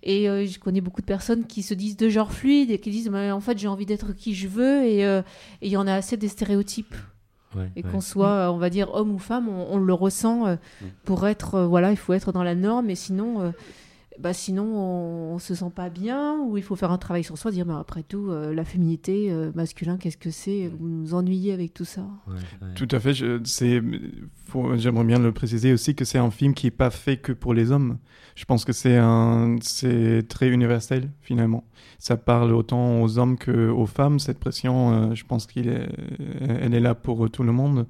[0.02, 3.08] et je connais beaucoup de personnes qui se disent de genre fluide et qui disent
[3.08, 5.00] Mais en fait j'ai envie d'être qui je veux et
[5.62, 6.94] il y en a assez des stéréotypes
[7.56, 10.58] Ouais, et qu'on soit on va dire homme ou femme on, on le ressent
[11.06, 13.54] pour être voilà il faut être dans la norme et sinon
[14.20, 17.38] bah sinon on, on se sent pas bien ou il faut faire un travail sur
[17.38, 21.14] soi dire mais après tout euh, la féminité euh, masculin qu'est-ce que c'est vous nous
[21.14, 22.74] ennuyez avec tout ça Ouais, ouais.
[22.74, 23.14] Tout à fait.
[23.14, 23.80] je- c'est-
[24.46, 27.32] faut- J'aimerais bien le préciser aussi que c'est un film qui n'est pas fait que
[27.32, 27.98] pour les hommes.
[28.34, 31.64] Je pense que c'est un, c'est très universel finalement.
[31.98, 34.18] Ça parle autant aux hommes qu'aux femmes.
[34.20, 35.88] Cette pression, euh, je pense qu'elle est,
[36.60, 37.86] elle est là pour tout le monde.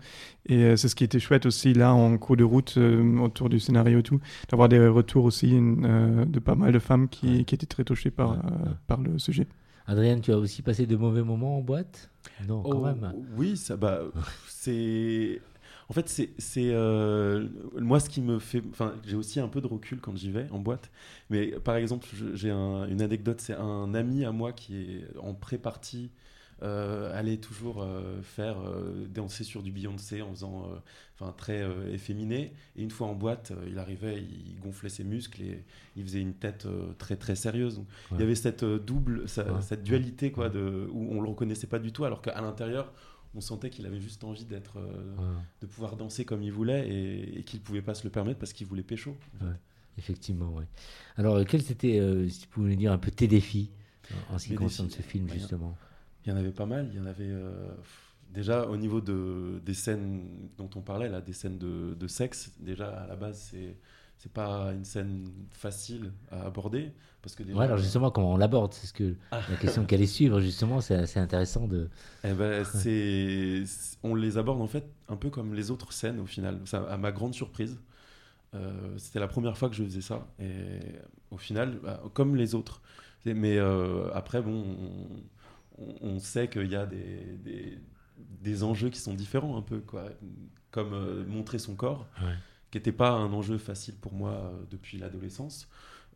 [0.48, 3.48] Et euh, c'est ce qui était chouette aussi là en cours de route euh, autour
[3.50, 7.26] du scénario et tout, d'avoir des retours aussi euh, de pas mal de femmes qui,
[7.26, 7.44] Ouais.
[7.44, 8.38] qui étaient très touchées par, euh,
[8.87, 9.46] par le sujet.
[9.87, 12.11] Adrien, tu as aussi passé de mauvais moments en boîte?
[12.40, 13.14] Non, quand Oh, même.
[13.37, 14.02] Oui, ça, bah,
[14.46, 15.40] c'est.
[15.88, 17.48] En fait, c'est, c'est euh,
[17.80, 18.62] moi ce qui me fait.
[18.70, 20.90] Enfin, j'ai aussi un peu de recul quand j'y vais en boîte.
[21.30, 23.40] Mais par exemple, j'ai un- une anecdote.
[23.40, 26.11] C'est un ami à moi qui est en pré-partie
[26.62, 30.68] euh, allait toujours euh, faire euh, danser sur du Beyoncé en faisant,
[31.14, 32.53] enfin très efféminé.
[32.77, 35.64] Et une fois en boîte, il arrivait, il gonflait ses muscles et
[35.97, 36.66] il faisait une tête
[36.99, 37.77] très très sérieuse.
[37.77, 38.21] Donc, Il Ouais.
[38.21, 39.62] y avait cette double, sa- Ouais.
[39.62, 42.92] cette dualité quoi, de, où on le reconnaissait pas du tout, alors qu'à l'intérieur,
[43.35, 45.42] on sentait qu'il avait juste envie d'être, euh, Ouais.
[45.61, 48.53] de pouvoir danser comme il voulait et, et qu'il pouvait pas se le permettre parce
[48.53, 49.11] qu'il voulait pécho.
[49.11, 49.44] en fait.
[49.44, 49.57] Ouais.
[49.99, 50.64] Effectivement, oui.
[51.16, 53.71] Alors, quels étaient, euh, si tu pouvais dire un peu tes défis
[54.31, 55.77] en- en ce qui concerne défis, ce film, bah, justement?
[56.24, 56.88] Il y en avait pas mal.
[56.92, 57.68] Il y en avait euh,
[58.31, 62.52] déjà au niveau de, des scènes dont on parlait, là, des scènes de, de sexe.
[62.61, 63.76] Déjà à la base, c'est
[64.20, 67.57] c'est pas une scène facile à aborder parce que déjà.
[67.57, 69.40] Ouais, alors justement, comment on l'aborde C'est ce que Ah.
[69.48, 71.88] la question qu'elle est suivre, justement, c'est assez intéressant de.
[72.24, 73.62] Eh ben, c'est,
[74.02, 76.61] on les aborde en fait un peu comme les autres scènes au final.
[76.64, 77.78] Ça, à ma grande surprise,
[78.54, 80.81] euh, c'était la première fois que je faisais ça et
[81.31, 82.83] au final, bah, comme les autres.
[83.24, 85.07] Mais euh, après, bon, on,
[85.78, 87.78] on- on sait qu'il y a des, des,
[88.40, 90.04] des enjeux qui sont différents un peu, quoi.
[90.70, 92.34] Comme euh, montrer son corps, Ouais.
[92.70, 95.68] qui n'était pas un enjeu facile pour moi euh, depuis l'adolescence.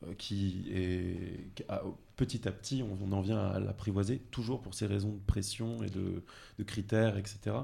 [0.05, 1.83] euh, qui est qui a-
[2.17, 5.83] petit à petit on, on en vient à l'apprivoiser toujours pour ces raisons de pression
[5.85, 6.25] et de,
[6.59, 7.57] de critères etc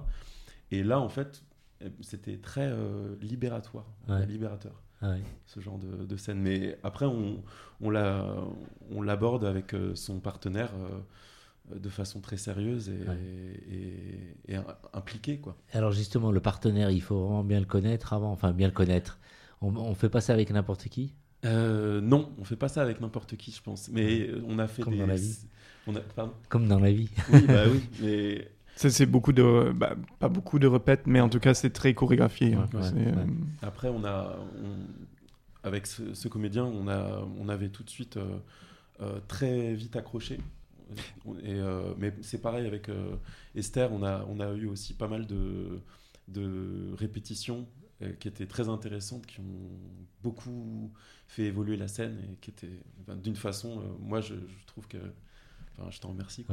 [0.70, 1.42] et là en fait
[2.00, 4.24] c'était très euh, libératoire Ouais.
[4.26, 5.14] libérateur Ah
[5.46, 7.42] ce genre de, de scène mais après on,
[7.80, 8.24] on la
[8.92, 10.70] on l'aborde avec son partenaire
[11.74, 13.18] de façon très sérieuse et, Ouais.
[13.70, 18.12] et, et im- impliquée quoi Alors, justement, le partenaire, il faut vraiment bien le connaître
[18.12, 19.18] avant, enfin, bien le connaître.
[19.60, 21.14] On, on fait pas ça avec n'importe qui?
[21.44, 24.82] Euh, non on fait pas ça avec n'importe qui je pense mais on a fait
[24.82, 25.36] Comme des dans la vie.
[25.86, 26.32] on a, pardon?
[26.48, 27.10] Comme dans la vie.
[27.32, 29.72] oui bah oui mais Ça, c'est beaucoup de.
[29.72, 32.54] bah, pas beaucoup de répètes, mais en tout cas, c'est très chorégraphié.
[32.54, 32.68] hein.
[32.72, 33.06] Ouais, ouais, C'est, ouais.
[33.06, 33.26] euh,
[33.62, 38.16] Après, on a, on- avec ce, ce comédien, on, a, on avait tout de suite
[38.18, 38.38] euh,
[39.00, 40.38] euh, très vite accroché.
[41.44, 43.16] Euh, mais c'est pareil avec euh,
[43.54, 45.80] Esther, on a, on a eu aussi pas mal de,
[46.28, 47.66] de répétitions
[48.02, 49.70] euh, qui étaient très intéressantes, qui ont
[50.22, 50.92] beaucoup
[51.26, 52.80] fait évoluer la scène et qui étaient
[53.22, 54.34] d'une façon, moi je,
[54.66, 54.98] trouve que.
[55.90, 56.44] Je t'en remercie.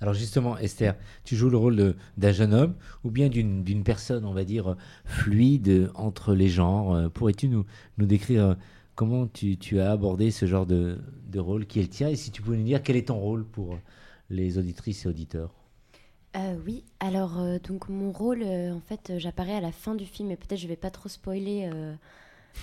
[0.00, 4.32] Alors justement, Esther, tu joues le rôle d'un jeune homme ou bien d'une personne, on
[4.32, 7.08] va dire, fluide entre les genres?
[7.12, 7.64] Pourrais-tu nous,
[7.98, 8.56] nous décrire
[8.94, 12.16] comment tu, tu as abordé ce genre de, de rôle qui est le tien et
[12.16, 13.78] si tu pouvais nous dire quel est ton rôle pour
[14.30, 15.54] les auditrices et auditeurs
[16.36, 20.04] Euh, oui, alors euh, donc mon rôle, euh, en fait, j'apparais à la fin du
[20.04, 21.70] film, et peut-être je vais pas trop spoiler.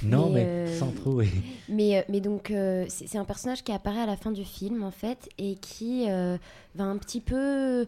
[0.03, 1.15] Non, mais, Mais, sans trop.
[1.19, 1.29] oui.
[1.69, 2.53] mais, mais donc
[2.87, 6.83] c'est un personnage qui apparaît à la fin du film en fait et qui va
[6.85, 7.88] un petit peu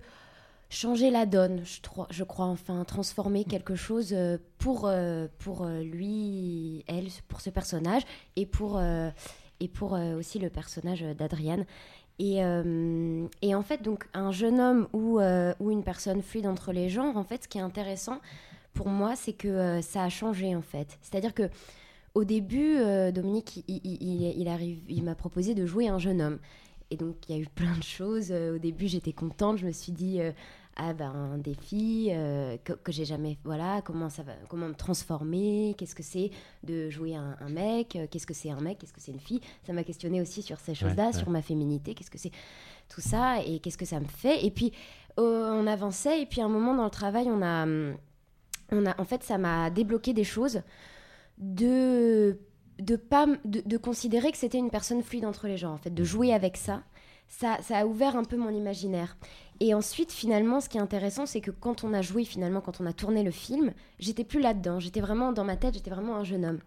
[0.74, 1.62] changer la donne,
[2.10, 7.50] je, crois, enfin transformer quelque chose euh, pour, euh, pour euh, lui, elle, pour ce
[7.50, 8.02] personnage
[8.36, 8.82] et pour,
[9.60, 11.66] et pour aussi le personnage d'Adriane.
[12.20, 12.38] Et,
[13.42, 17.24] et en fait, donc un jeune homme ou, une personne fluide entre les genres, en
[17.24, 18.20] fait, ce qui est intéressant
[18.74, 20.98] pour moi, c'est que ça a changé en fait.
[21.02, 21.50] C'est-à-dire que
[22.16, 22.78] au début,
[23.12, 26.40] Dominique, il, il- arrive, il m'a proposé de jouer un jeune homme.
[26.92, 28.32] Et donc, il y a eu plein de choses.
[28.32, 29.58] Au début, j'étais contente.
[29.58, 30.20] Je me suis dit,
[30.76, 33.38] ah ben, un défi euh, que, que j'ai jamais.
[33.44, 36.32] Voilà, comment ça va, comment me transformer Qu'est-ce que c'est
[36.64, 39.20] de jouer un, un mec Euh, Qu'est-ce que c'est un mec Qu'est-ce que c'est une
[39.20, 41.14] fille Ça m'a questionné aussi sur ces choses-là, ouais.
[41.14, 41.94] sur ma féminité.
[41.94, 42.32] Qu'est-ce que c'est
[42.90, 44.72] tout ça Et qu'est-ce que ça me fait Et puis,
[45.20, 46.22] euh, on avançait.
[46.22, 47.96] Et puis, à un moment dans le travail, on a, hum,
[48.72, 50.62] on a, en fait, ça m'a débloqué des choses
[51.38, 52.40] de
[52.80, 55.92] de pas de, de considérer que c'était une personne fluide entre les gens en fait
[55.94, 56.82] de jouer avec ça
[57.28, 59.16] ça ça a ouvert un peu mon imaginaire
[59.66, 62.82] et ensuite finalement ce qui est intéressant c'est que quand on a joué finalement quand
[62.82, 65.90] on a tourné le film j'étais plus là dedans j'étais vraiment dans ma tête j'étais
[65.92, 66.60] vraiment un jeune homme.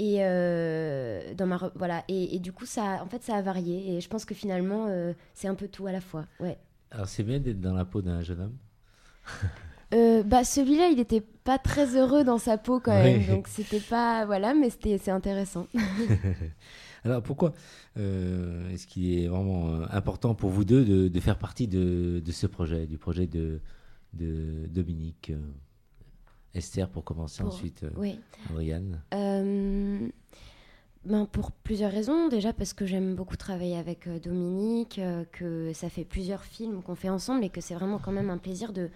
[0.00, 2.04] Et euh, dans ma voilà.
[2.06, 3.96] Et, et du coup ça en fait ça a varié.
[3.96, 6.24] Et je pense que finalement euh, c'est un peu tout à la fois.
[6.38, 6.56] Ouais.
[6.92, 8.56] Alors c'est bien d'être dans la peau d'un jeune homme.
[9.94, 13.16] Euh, bah celui-là il était pas très heureux dans sa peau quand Ouais.
[13.20, 13.26] même.
[13.26, 15.66] Donc c'était pas voilà mais c'était c'est intéressant
[17.08, 17.52] Alors pourquoi
[17.96, 22.20] euh, est-ce qu'il est vraiment euh, important pour vous deux de, de faire partie de,
[22.24, 23.60] de ce projet, du projet de,
[24.12, 25.38] de Dominique euh,
[26.54, 28.18] Esther pour commencer, Pour- ensuite oui
[28.50, 29.00] Adriane?
[29.14, 30.08] Euh,
[31.04, 32.28] ben pour plusieurs raisons.
[32.28, 35.00] Déjà parce que j'aime beaucoup travailler avec Dominique,
[35.32, 38.36] que ça fait plusieurs films qu'on fait ensemble et que c'est vraiment quand même un
[38.38, 38.90] plaisir de,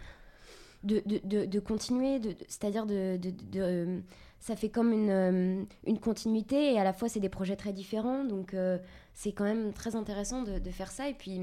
[0.85, 1.01] de,
[1.47, 2.21] de, continuer.
[2.49, 4.03] C'est-à-dire de-
[4.45, 7.73] ça fait comme une, euh, une continuité et à la fois c'est des projets très
[7.73, 8.25] différents.
[8.25, 8.77] Donc euh,
[9.15, 11.09] c'est quand même très intéressant de, de faire ça.
[11.09, 11.41] Et puis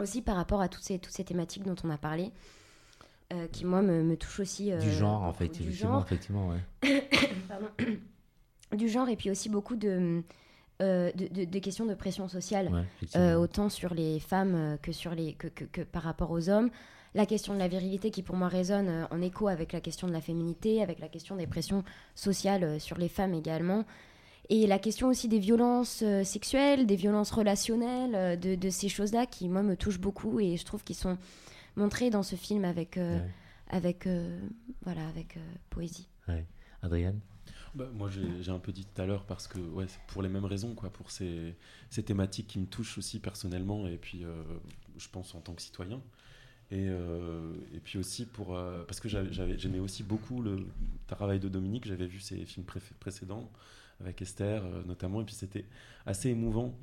[0.00, 2.32] aussi par rapport à toutes ces, toutes ces thématiques dont on a parlé.
[3.34, 7.08] euh, qui moi me, me touchent aussi Du genre en fait, du genre effectivement ouais.
[7.48, 7.68] pardon,
[8.74, 10.22] du genre et puis aussi beaucoup de
[10.80, 12.84] euh, de, questions de pression sociale, Ouais,
[13.16, 16.70] euh, autant sur les femmes que, sur les, que, que- que par rapport aux hommes.
[17.14, 20.06] La question de la virilité qui pour moi résonne euh, en écho avec la question
[20.06, 21.82] de la féminité, avec la question des pressions
[22.14, 23.84] sociales euh, sur les femmes également.
[24.50, 29.26] Et la question aussi des violences euh, sexuelles, des violences relationnelles, de, de ces choses-là
[29.26, 31.18] qui, moi, me touchent beaucoup et je trouve qu'ils sont
[31.76, 33.30] montrés dans ce film avec, euh, Ouais.
[33.68, 34.40] avec, euh,
[34.82, 35.40] voilà, avec euh,
[35.70, 36.08] poésie.
[36.82, 37.14] Adrien
[37.74, 40.28] Bah, moi, j'ai un peu dit tout à l'heure parce que, ouais, c'est pour les
[40.28, 41.54] mêmes raisons, quoi, pour ces,
[41.90, 44.42] ces thématiques qui me touchent aussi personnellement et puis, euh,
[44.96, 46.00] je pense, en tant que citoyen.
[46.70, 48.54] Et, euh, et puis aussi pour.
[48.54, 50.66] euh, parce que j'aimais aussi beaucoup le
[51.06, 53.50] travail de Dominique, j'avais vu ses films pré- précédents
[54.00, 55.64] avec Esther euh, notamment, et puis c'était
[56.04, 56.78] assez émouvant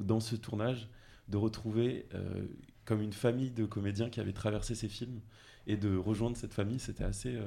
[0.00, 0.88] dans ce tournage
[1.28, 2.06] de retrouver
[2.84, 5.20] comme une famille de comédiens qui avaient traversé ces films
[5.68, 7.38] et de rejoindre cette famille, c'était assez.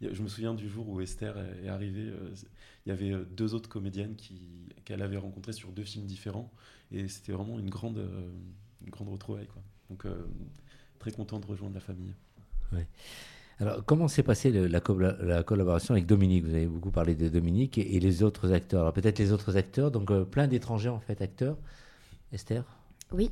[0.00, 2.10] je me souviens du jour où Esther est arrivée,
[2.86, 4.16] il y avait deux autres comédiennes
[4.86, 6.50] qu'elle avait rencontrées sur deux films différents,
[6.90, 8.02] et c'était vraiment une grande,
[8.82, 9.46] une grande retrouvaille.
[9.46, 9.62] Quoi.
[9.90, 10.26] Donc euh,
[10.98, 12.14] très content de rejoindre la famille.
[13.60, 16.44] Alors, comment s'est passée le- la, colla- la collaboration avec Dominique?
[16.44, 18.82] Vous avez beaucoup parlé de Dominique et, et les autres acteurs.
[18.82, 21.56] Alors, peut-être les autres acteurs, donc euh, plein d'étrangers en fait, acteurs.
[22.32, 22.64] Esther?
[23.10, 23.30] Oui.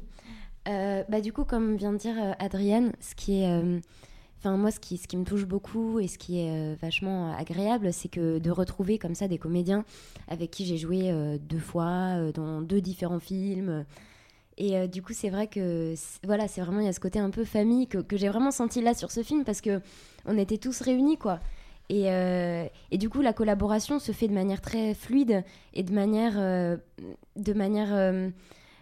[0.69, 3.51] Euh, bah, du coup, comme vient de dire euh, Adrienne, ce qui est.
[3.51, 3.81] euh,
[4.39, 7.35] Enfin, moi, ce qui, ce qui me touche beaucoup et ce qui est euh, vachement
[7.35, 9.83] agréable, c'est que de retrouver comme ça des comédiens
[10.29, 13.87] avec qui j'ai joué euh, deux fois euh, dans deux différents films.
[14.59, 15.95] Et euh, du coup, c'est vrai que
[16.25, 18.51] voilà, c'est vraiment il y a ce côté un peu famille que, que j'ai vraiment
[18.51, 19.81] senti là sur ce film parce que
[20.25, 21.41] on était tous réunis quoi.
[21.89, 25.93] Et, euh, et du coup, la collaboration se fait de manière très fluide et de
[25.93, 26.77] manière, euh,
[27.37, 28.33] de manière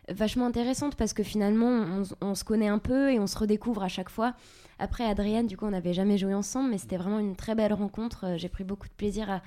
[0.08, 3.88] vachement intéressante parce que finalement, on, se connaît un peu et on se redécouvre à
[3.88, 4.34] chaque fois.
[4.78, 7.74] Après, Adrienne, du coup, on n'avait jamais joué ensemble, mais c'était vraiment une très belle
[7.74, 8.36] rencontre.
[8.38, 9.42] J'ai pris beaucoup de plaisir à,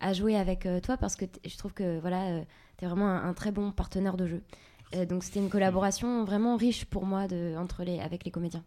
[0.00, 2.42] à jouer avec toi parce que je trouve que voilà,
[2.76, 4.42] tu es vraiment un très bon partenaire de jeu.
[4.94, 8.64] Euh, donc, c'était une collaboration vraiment riche pour moi de, entre les, avec les comédiens.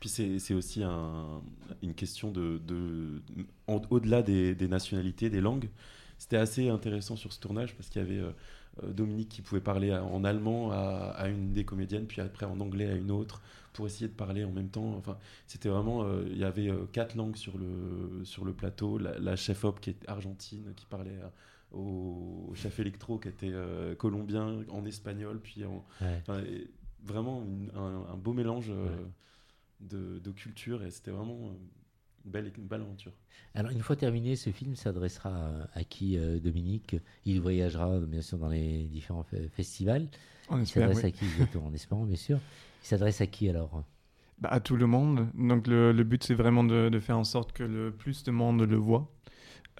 [0.00, 1.40] Puis c'est aussi un-
[1.82, 2.60] une question de,
[3.66, 5.68] au-delà des, des nationalités, des langues.
[6.18, 8.30] C'était assez intéressant sur ce tournage parce qu'il y avait euh,
[8.84, 12.46] euh, Dominique qui pouvait parler à- en allemand à, à une des comédiennes, puis après
[12.46, 13.40] en anglais à une autre,
[13.72, 14.94] pour essayer de parler en même temps.
[14.96, 15.16] Enfin,
[15.48, 18.98] c'était vraiment, euh, il y avait euh, quatre langues sur le sur le plateau.
[18.98, 21.32] La, la chef op qui est argentine, qui parlait à-
[21.72, 26.18] au, chef électro qui était euh, colombien, en espagnol, puis en, Ouais.
[26.22, 26.70] Enfin, et
[27.04, 28.96] vraiment une- un, un beau mélange euh, Ouais.
[29.80, 31.52] de, de culture et c'était vraiment euh,
[32.24, 33.12] une belle, une belle aventure.
[33.54, 36.96] Alors, une fois terminé, ce film s'adressera à, à qui, euh, Dominique?
[37.24, 40.08] Il voyagera, bien sûr, dans les différents fe- festivals.
[40.48, 41.04] On Il s'adresse oui.
[41.04, 42.38] à qui, en espérant, bien sûr.
[42.82, 43.84] Il s'adresse à qui, alors?
[44.40, 45.28] Bah, à tout le monde.
[45.34, 48.30] Donc le, le but, c'est vraiment de, de faire en sorte que le plus de
[48.30, 49.10] monde le voit.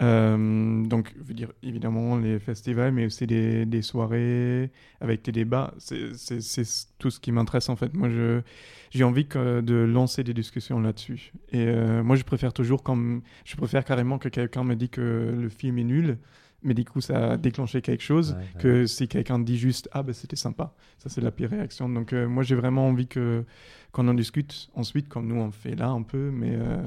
[0.01, 4.71] Euh, donc, je veux dire, évidemment, les festivals, mais aussi des, des soirées
[5.01, 5.73] avec des débats.
[5.77, 6.11] C'est
[6.99, 7.93] tout ce qui m'intéresse, en fait.
[7.93, 8.07] Moi,
[8.91, 11.33] j'ai envie que- de lancer des discussions là-dessus.
[11.51, 15.01] Et euh, moi, je préfère toujours, comme, je préfère carrément que quelqu'un me dit que
[15.37, 16.17] le film est nul,
[16.63, 18.61] mais du coup, ça a déclenché quelque chose, Ouais, ouais.
[18.61, 21.87] que si quelqu'un dit juste «Ah, ben c'était sympa», ça, c'est la pire réaction.
[21.89, 23.45] Donc, euh, moi, j'ai vraiment envie que
[23.91, 26.77] qu'on en discute ensuite, comme nous on fait là un peu, mais euh,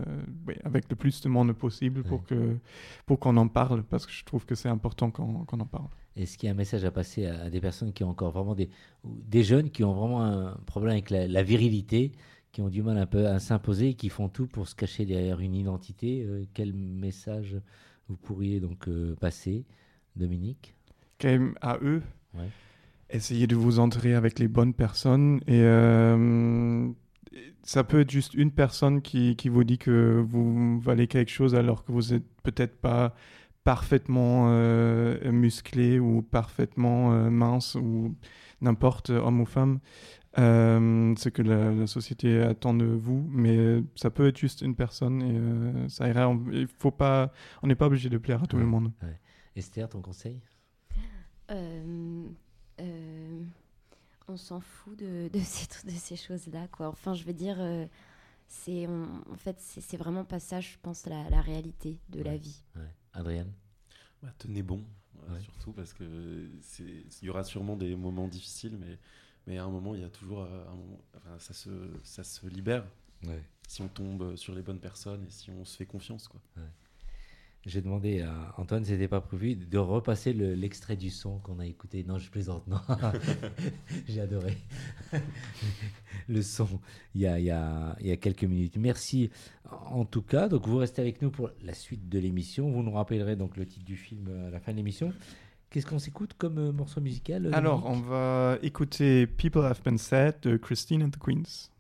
[0.63, 2.57] avec le plus de monde possible pour que
[3.07, 5.89] pour qu'on en parle, parce que je trouve que c'est important qu'on qu'on en parle.
[6.15, 8.31] Est-ce qu'il y a un message à passer à, à des personnes qui ont encore
[8.31, 8.69] vraiment des,
[9.05, 12.13] des jeunes qui ont vraiment un problème avec la, la virilité,
[12.53, 15.05] qui ont du mal un peu à s'imposer, et qui font tout pour se cacher
[15.05, 17.57] derrière une identité euh, Quel message
[18.09, 19.65] vous pourriez donc euh, passer,
[20.17, 20.75] Dominique
[21.21, 22.03] Quand même, à eux,
[22.35, 22.49] Ouais.
[23.11, 26.89] essayez de vous entrer avec les bonnes personnes et euh,
[27.63, 31.55] ça peut être juste une personne qui, qui vous dit que vous valez quelque chose
[31.55, 33.15] alors que vous êtes peut-être pas
[33.65, 38.15] parfaitement euh, musclé ou parfaitement euh, mince ou
[38.61, 39.79] n'importe homme ou femme.
[40.39, 44.75] Euh, ce que la, la société attend de vous, mais ça peut être juste une
[44.75, 46.29] personne et euh, ça ira.
[46.29, 48.69] On- Il faut pas, on n'est pas obligé de plaire à tout le Ouais.
[48.71, 48.93] monde.
[49.57, 50.41] Esther, ton conseil?
[51.51, 52.25] Euh,
[52.81, 53.43] euh,
[54.29, 56.89] on s'en fout de, de ces, tr- de ces choses-là, quoi.
[56.89, 57.87] Enfin, je veux dire, euh,
[58.49, 62.37] c'est, en fait, c'est c'est vraiment pas ça, je pense, la, la réalité de la
[62.37, 62.63] vie.
[62.77, 62.83] Ouais.
[63.13, 63.47] Adrien
[64.23, 64.83] Bah, tenez bon,
[65.31, 65.41] Ouais.
[65.41, 66.05] surtout parce que
[66.63, 68.99] c'est- il y aura sûrement des moments difficiles, mais,
[69.47, 71.71] mais à un moment, il y a toujours euh, un moment, enfin, ça, se,
[72.03, 72.85] ça se libère
[73.69, 76.29] si on tombe sur les bonnes personnes et si on se fait confiance.
[76.29, 76.41] Quoi.
[77.65, 81.67] J'ai demandé à Antoine, c'était pas prévu, de repasser le- l'extrait du son qu'on a
[81.67, 82.03] écouté.
[82.03, 82.81] Non, je plaisante, non.
[84.09, 84.59] J'ai adoré.
[86.29, 86.69] le son,
[87.15, 88.77] il y, a, il, y a, il y a quelques minutes.
[88.77, 89.31] Merci
[89.71, 90.49] en tout cas.
[90.49, 92.69] Donc vous restez avec nous pour la suite de l'émission.
[92.71, 95.13] Vous nous rappellerez donc le titre du film à la fin de l'émission.
[95.73, 99.97] Qu'est-ce qu'on s'écoute comme euh, morceau musical euh, Alors, on va écouter People Have Been
[99.97, 101.72] Said de Christine and the Queens.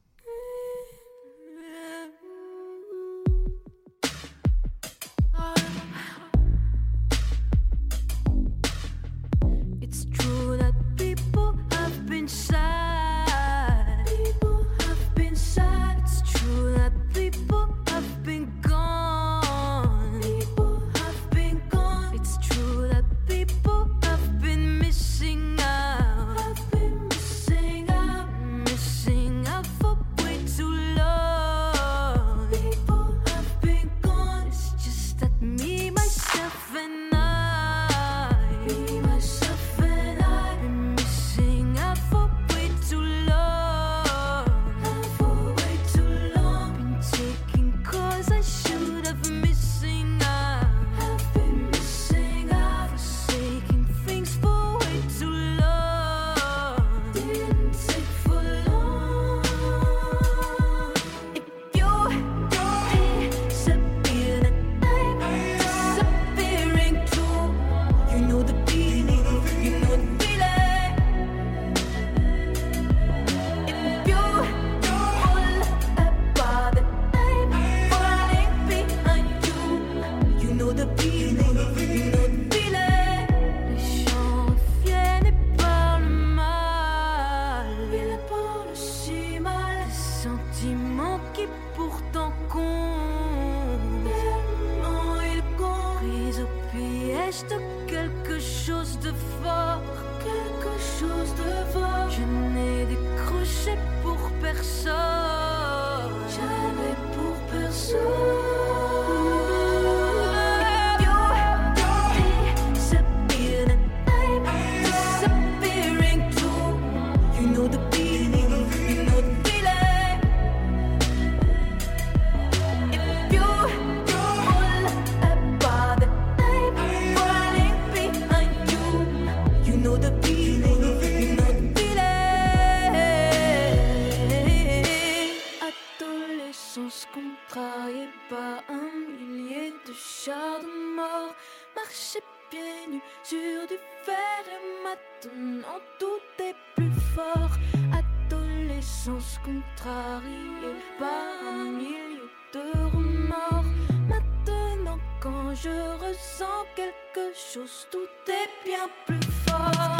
[155.54, 159.96] Je ressens quelque chose, tout est bien plus fort.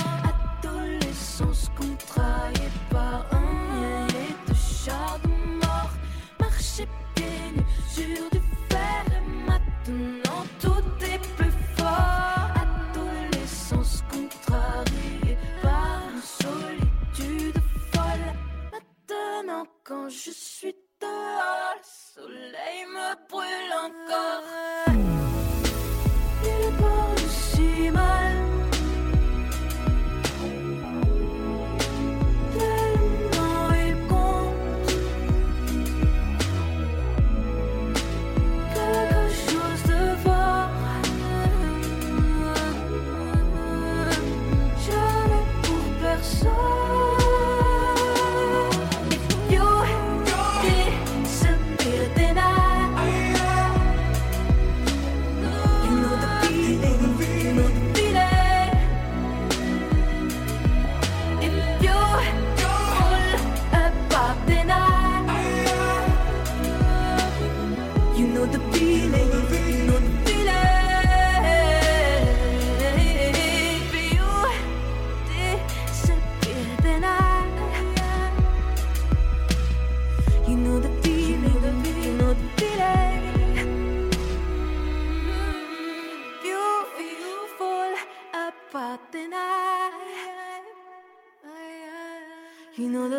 [0.63, 5.91] Adolescence contrariée par un millier de chars de mort.
[6.41, 8.41] Marcher pieds sur du
[8.71, 12.49] fer et maintenant tout est plus fort.
[12.65, 17.59] Adolescence contrariée par une solitude
[17.93, 18.33] folle.
[18.73, 25.22] Maintenant quand je suis dehors, le soleil me brûle encore.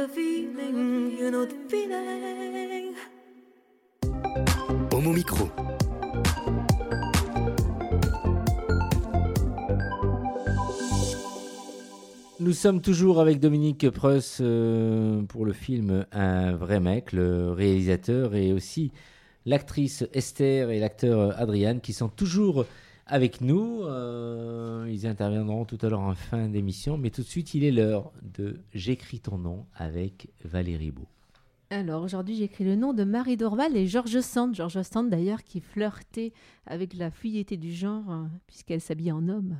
[0.03, 2.95] The feeling, you know the feeling.
[4.91, 5.49] Homo Micro.
[12.39, 18.35] Nous sommes toujours avec Dominique Preuss euh, pour le film Un vrai mec, le réalisateur
[18.35, 18.91] et aussi
[19.45, 22.65] l'actrice Esther et l'acteur Adrian qui sont toujours
[23.05, 23.83] avec nous.
[23.83, 27.71] Euh, ils interviendront tout à l'heure en fin d'émission, mais tout de suite il est
[27.71, 31.07] l'heure de J'écris ton nom avec Valérie Beau.
[31.69, 34.53] Alors aujourd'hui, j'écris le nom de Marie Dorval et George Sand.
[34.53, 36.31] George Sand d'ailleurs qui flirtait
[36.67, 39.59] avec la fluidité du genre euh, puisqu'elle s'habille en homme.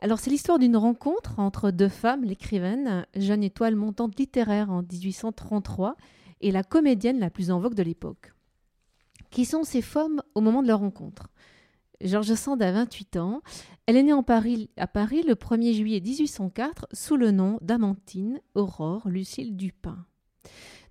[0.00, 5.96] Alors, c'est l'histoire d'une rencontre entre deux femmes, l'écrivaine Jeanne Étoile montante littéraire en 1833
[6.42, 8.34] et la comédienne la plus en vogue de l'époque.
[9.30, 11.28] Qui sont ces femmes au moment de leur rencontre?
[12.00, 13.42] Georges Sand a 28 ans.
[13.86, 18.40] Elle est née en Paris, à Paris le 1er juillet 1804 sous le nom d'Amantine
[18.54, 20.06] Aurore Lucille Dupin.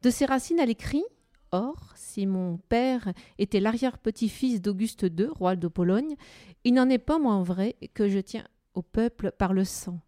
[0.01, 1.03] De ses racines, elle écrit
[1.51, 6.15] Or, si mon père était l'arrière-petit-fils d'Auguste II, roi de Pologne,
[6.63, 9.99] il n'en est pas moins vrai que je tiens au peuple par le sang.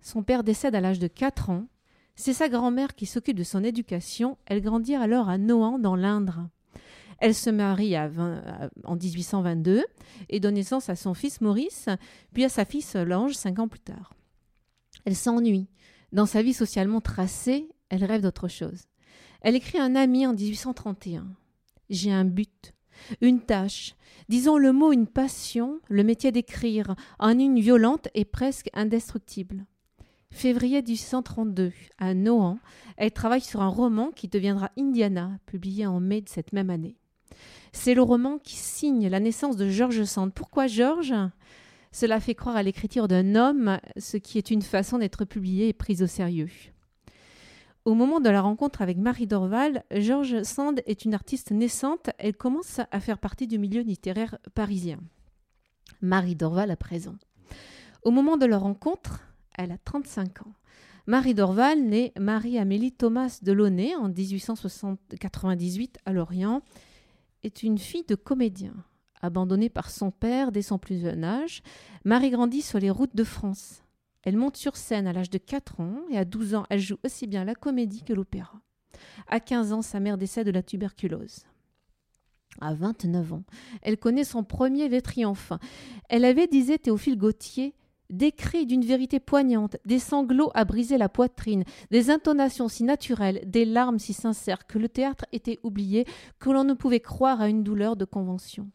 [0.00, 1.68] Son père décède à l'âge de 4 ans.
[2.16, 4.36] C'est sa grand-mère qui s'occupe de son éducation.
[4.46, 6.48] Elle grandit alors à Nohant, dans l'Indre.
[7.22, 9.84] Elle se marie à 20 à- en 1822
[10.28, 11.88] et donne naissance à son fils Maurice,
[12.32, 14.12] puis à sa fille Solange cinq ans plus tard.
[15.04, 15.68] Elle s'ennuie.
[16.10, 18.86] Dans sa vie socialement tracée, elle rêve d'autre chose.
[19.40, 21.28] Elle écrit un ami en 1831.
[21.90, 22.74] J'ai un but,
[23.20, 23.94] une tâche,
[24.28, 29.64] disons le mot une passion, le métier d'écrire, en une violente et presque indestructible.
[30.32, 32.58] Février 1832, à Nohant,
[32.96, 36.96] elle travaille sur un roman qui deviendra Indiana, publié en mai de cette même année.
[37.72, 40.32] C'est le roman qui signe la naissance de George Sand.
[40.32, 41.14] Pourquoi Georges
[41.90, 45.72] Cela fait croire à l'écriture d'un homme, ce qui est une façon d'être publié et
[45.72, 46.50] prise au sérieux.
[47.84, 52.10] Au moment de la rencontre avec Marie Dorval, George Sand est une artiste naissante.
[52.18, 54.98] Elle commence à faire partie du milieu littéraire parisien.
[56.00, 57.16] Marie Dorval à présent.
[58.04, 59.24] Au moment de leur rencontre,
[59.58, 60.52] elle a 35 ans.
[61.06, 66.62] Marie Dorval, née Marie-Amélie Thomas Delaunay en 1898 à Lorient,
[67.42, 68.74] est une fille de comédien.
[69.20, 71.62] Abandonnée par son père dès son plus jeune âge,
[72.04, 73.82] Marie grandit sur les routes de France.
[74.24, 76.98] Elle monte sur scène à l'âge de 4 ans et à 12 ans, elle joue
[77.04, 78.60] aussi bien la comédie que l'opéra.
[79.28, 81.44] À 15 ans, sa mère décède de la tuberculose.
[82.60, 83.44] À 29 ans,
[83.80, 85.52] elle connaît son premier vrai triomphe.
[86.08, 87.74] Elle avait, disait Théophile Gautier,
[88.12, 93.42] des cris d'une vérité poignante, des sanglots à briser la poitrine, des intonations si naturelles,
[93.46, 96.06] des larmes si sincères que le théâtre était oublié,
[96.38, 98.70] que l'on ne pouvait croire à une douleur de convention.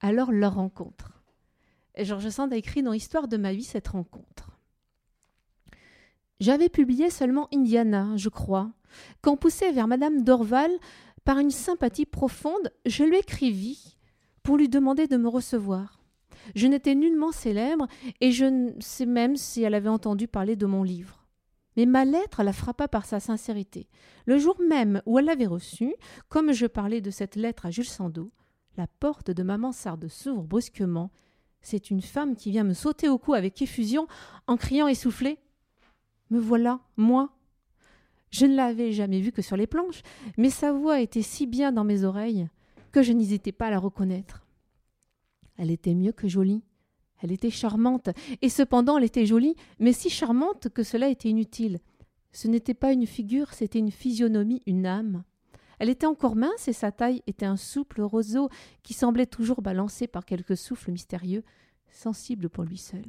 [0.00, 1.22] Alors leur rencontre.
[1.96, 4.58] Et Georges Sand a écrit dans Histoire de ma vie cette rencontre.
[6.38, 8.70] J'avais publié seulement Indiana, je crois,
[9.22, 10.70] quand poussé vers Madame Dorval
[11.24, 13.96] par une sympathie profonde, je lui écrivis
[14.42, 15.97] pour lui demander de me recevoir.
[16.54, 17.86] Je n'étais nullement célèbre
[18.20, 21.26] et je ne sais même si elle avait entendu parler de mon livre.
[21.76, 23.88] Mais ma lettre la frappa par sa sincérité.
[24.26, 25.94] Le jour même où elle l'avait reçue,
[26.28, 28.32] comme je parlais de cette lettre à Jules Sandeau,
[28.76, 31.10] la porte de ma mansarde s'ouvre brusquement.
[31.60, 34.06] C'est une femme qui vient me sauter au cou avec effusion
[34.46, 35.38] en criant essoufflé
[36.30, 37.30] Me voilà, moi
[38.30, 40.02] Je ne l'avais jamais vue que sur les planches,
[40.36, 42.48] mais sa voix était si bien dans mes oreilles
[42.90, 44.47] que je n'hésitais pas à la reconnaître.
[45.58, 46.62] Elle était mieux que jolie.
[47.20, 48.10] Elle était charmante,
[48.42, 51.80] et cependant elle était jolie, mais si charmante que cela était inutile.
[52.32, 55.24] Ce n'était pas une figure, c'était une physionomie, une âme.
[55.78, 58.48] Elle était encore mince et sa taille était un souple roseau
[58.82, 61.44] qui semblait toujours balancé par quelque souffle mystérieux,
[61.90, 63.04] sensible pour lui seul.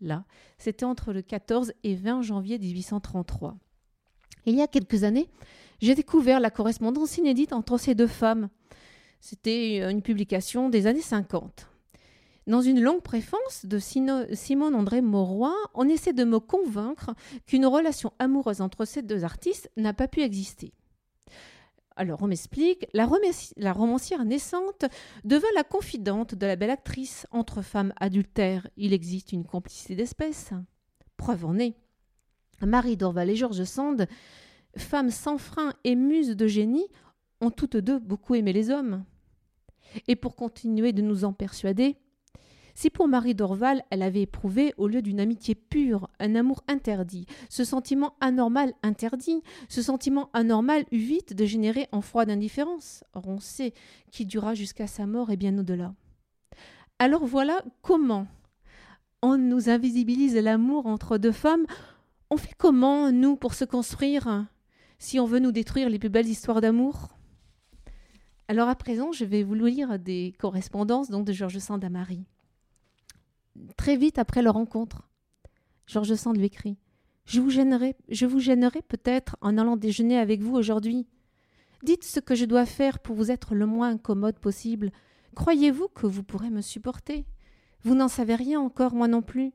[0.00, 0.24] Là,
[0.58, 3.56] c'était entre le 14 et 20 janvier 1833.
[4.46, 5.28] Il y a quelques années,
[5.80, 8.48] j'ai découvert la correspondance inédite entre ces deux femmes.
[9.20, 11.68] C'était une publication des années 50.
[12.46, 17.14] Dans une longue préface de Simone André Mauroy, on essaie de me convaincre
[17.46, 20.72] qu'une relation amoureuse entre ces deux artistes n'a pas pu exister.
[21.94, 24.86] Alors on m'explique, la, romancière naissante
[25.24, 27.26] devint la confidente de la belle actrice.
[27.30, 30.50] Entre femmes adultères, il existe une complicité d'espèces.
[31.16, 31.76] Preuve en est.
[32.60, 34.08] Marie Dorval et Georges Sand,
[34.76, 36.86] femmes sans frein et muses de génie,
[37.40, 39.04] ont toutes deux beaucoup aimé les hommes.
[40.08, 41.98] Et pour continuer de nous en persuader,
[42.74, 47.26] si pour Marie Dorval, elle avait éprouvé, au lieu d'une amitié pure, un amour interdit,
[47.48, 53.40] ce sentiment anormal interdit, ce sentiment anormal eut vite dégénéré en froide indifférence, or on
[53.40, 53.74] sait
[54.10, 55.94] qu'il dura jusqu'à sa mort et bien au-delà.
[56.98, 58.26] Alors voilà comment
[59.22, 61.66] on nous invisibilise l'amour entre deux femmes.
[62.30, 64.46] On fait comment, nous, pour se construire,
[64.98, 67.08] si on veut nous détruire les plus belles histoires d'amour?
[68.48, 71.88] Alors à présent, je vais vous lire des correspondances donc, de Georges Sand à
[73.76, 75.08] très vite après leur rencontre.
[75.86, 76.78] Georges Sand lui écrit
[77.24, 81.06] Je vous gênerai, je vous gênerai peut-être en allant déjeuner avec vous aujourd'hui.
[81.82, 84.92] Dites ce que je dois faire pour vous être le moins incommode possible.
[85.34, 87.26] Croyez-vous que vous pourrez me supporter?
[87.82, 89.52] Vous n'en savez rien encore, moi non plus.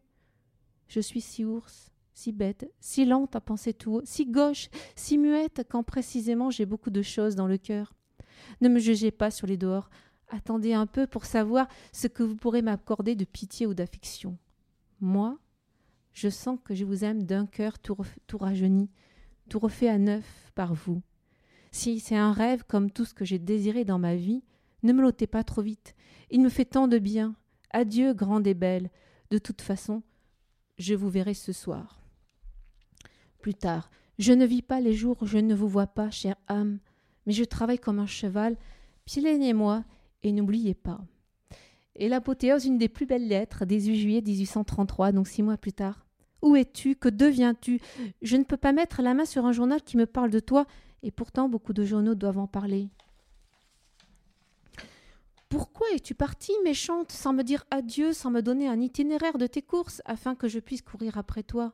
[0.87, 5.17] Je suis si ours, si bête, si lente à penser tout haut, si gauche, si
[5.17, 7.93] muette, quand précisément j'ai beaucoup de choses dans le cœur.
[8.59, 9.89] Ne me jugez pas sur les dehors.
[10.30, 14.38] Attendez un peu pour savoir ce que vous pourrez m'accorder de pitié ou d'affection.
[14.99, 15.38] Moi,
[16.13, 17.95] je sens que je vous aime d'un cœur tout,
[18.39, 18.89] rajeuni,
[19.49, 21.01] tout refait à neuf par vous.
[21.71, 24.43] Si c'est un rêve comme tout ce que j'ai désiré dans ma vie,
[24.84, 25.95] ne me l'ôtez pas trop vite.
[26.30, 27.36] Il me fait tant de bien.
[27.71, 28.89] Adieu, grande et belle.
[29.30, 30.01] De toute façon,
[30.78, 32.01] je vous verrai ce soir.
[33.39, 36.38] Plus tard, je ne vis pas les jours où je ne vous vois pas, chère
[36.47, 36.80] âme,
[37.25, 38.57] mais je travaille comme un cheval.
[39.05, 39.84] Pilaignez-moi et
[40.26, 40.99] n'oubliez pas.
[41.95, 46.05] Et l'apothéose, une des plus belles lettres, 18 juillet 1833, donc six mois plus tard.
[46.41, 46.95] Où es-tu?
[46.95, 47.80] Que deviens-tu?
[48.22, 50.68] Je ne peux pas mettre la main sur un journal qui me parle de toi,
[51.01, 52.89] et pourtant beaucoup de journaux doivent en parler.
[55.49, 59.61] Pourquoi es-tu partie, méchante, sans me dire adieu, sans me donner un itinéraire de tes
[59.61, 61.74] courses, afin que je puisse courir après toi?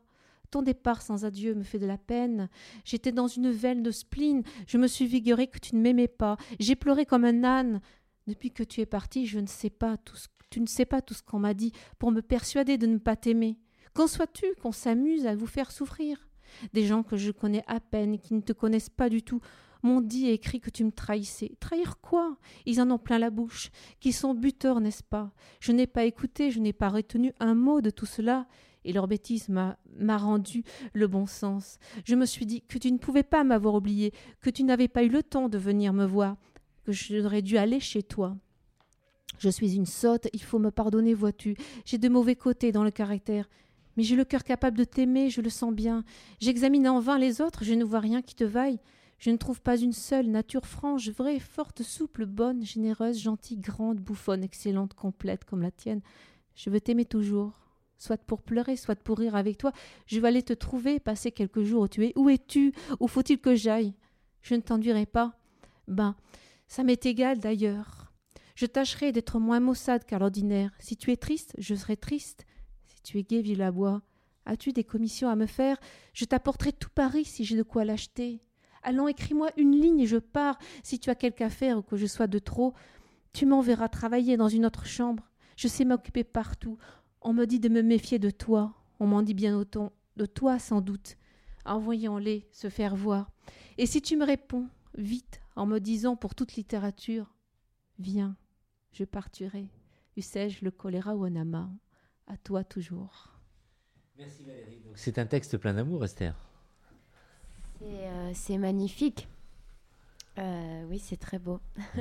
[0.50, 2.48] Ton départ sans adieu me fait de la peine.
[2.84, 6.36] J'étais dans une veine de spleen, je me suis figuré que tu ne m'aimais pas,
[6.60, 7.80] j'ai pleuré comme un âne.
[8.26, 11.02] Depuis que tu es parti, je ne sais pas tout ce, tu ne sais pas
[11.02, 13.58] tout ce qu'on m'a dit pour me persuader de ne pas t'aimer.
[13.92, 16.28] Conçois-tu qu'on s'amuse à vous faire souffrir?
[16.72, 19.40] Des gens que je connais à peine, qui ne te connaissent pas du tout,
[19.82, 21.52] m'ont dit et écrit que tu me trahissais.
[21.60, 22.38] Trahir quoi?
[22.64, 23.70] Ils en ont plein la bouche,
[24.00, 25.32] qui sont buteurs, n'est-ce pas?
[25.60, 28.46] Je n'ai pas écouté, je n'ai pas retenu un mot de tout cela,
[28.84, 29.76] et leur bêtise m'a
[30.16, 31.78] rendu le bon sens.
[32.04, 35.04] Je me suis dit que tu ne pouvais pas m'avoir oublié, que tu n'avais pas
[35.04, 36.36] eu le temps de venir me voir,
[36.84, 38.36] que j'aurais dû aller chez toi.
[39.38, 41.56] Je suis une sotte, il faut me pardonner, vois-tu.
[41.84, 43.48] J'ai de mauvais côtés dans le caractère.
[43.96, 46.04] Mais j'ai le cœur capable de t'aimer, je le sens bien.
[46.40, 48.78] J'examine en vain les autres, je ne vois rien qui te vaille.
[49.18, 54.00] Je ne trouve pas une seule nature franche, vraie, forte, souple, bonne, généreuse, gentille, grande,
[54.00, 56.00] bouffonne, excellente, complète comme la tienne.
[56.54, 57.52] Je veux t'aimer toujours,
[57.96, 59.72] soit pour pleurer, soit pour rire avec toi.
[60.06, 62.12] Je vais aller te trouver, passer quelques jours où tu es.
[62.16, 62.72] Où es-tu?
[63.00, 63.94] Où faut-il que j'aille?
[64.42, 65.38] Je ne t'enduirai pas.
[65.86, 66.16] Ben,
[66.66, 68.12] ça m'est égal d'ailleurs.
[68.54, 70.72] Je tâcherai d'être moins maussade qu'à l'ordinaire.
[70.78, 72.46] Si tu es triste, je serai triste.
[72.86, 74.02] Si tu es gai, vive la bois.
[74.46, 75.78] As-tu des commissions à me faire?
[76.12, 78.40] Je t'apporterai tout Paris si j'ai de quoi l'acheter.
[78.82, 80.58] Allons, écris-moi une ligne et je pars.
[80.82, 82.74] Si tu as quelque affaire ou que je sois de trop,
[83.32, 85.30] tu m'enverras travailler dans une autre chambre.
[85.56, 86.78] Je sais m'occuper partout.
[87.22, 88.74] On me dit de me méfier de toi.
[89.00, 91.16] On m'en dit bien autant de toi sans doute.
[91.64, 93.30] Envoyons-les se faire voir.
[93.78, 97.34] Et si tu me réponds, vite, en me disant pour toute littérature,
[97.98, 98.36] viens,
[98.92, 99.68] je partirai.
[100.16, 101.70] Eussé-je le choléra ou un amas
[102.26, 103.30] À toi toujours.
[104.16, 104.82] Merci Valérie.
[104.94, 106.34] C'est un texte plein d'amour, Esther.
[108.32, 109.28] C'est euh, magnifique.
[110.38, 111.60] Euh, oui, c'est très beau.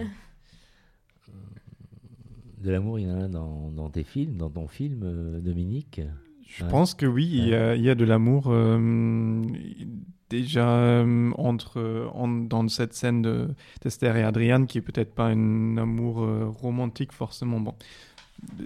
[2.57, 6.01] De l'amour, il y en a dans, dans tes films, dans ton film, euh, Dominique.
[6.47, 6.69] Je Ouais.
[6.69, 9.41] pense que oui, il y a, il y a de l'amour euh,
[10.29, 13.49] déjà euh, entre euh, en- dans cette scène de
[13.81, 16.27] d'Esther et Adriane qui est peut-être pas un amour
[16.61, 17.59] romantique forcément.
[17.59, 17.73] Bon,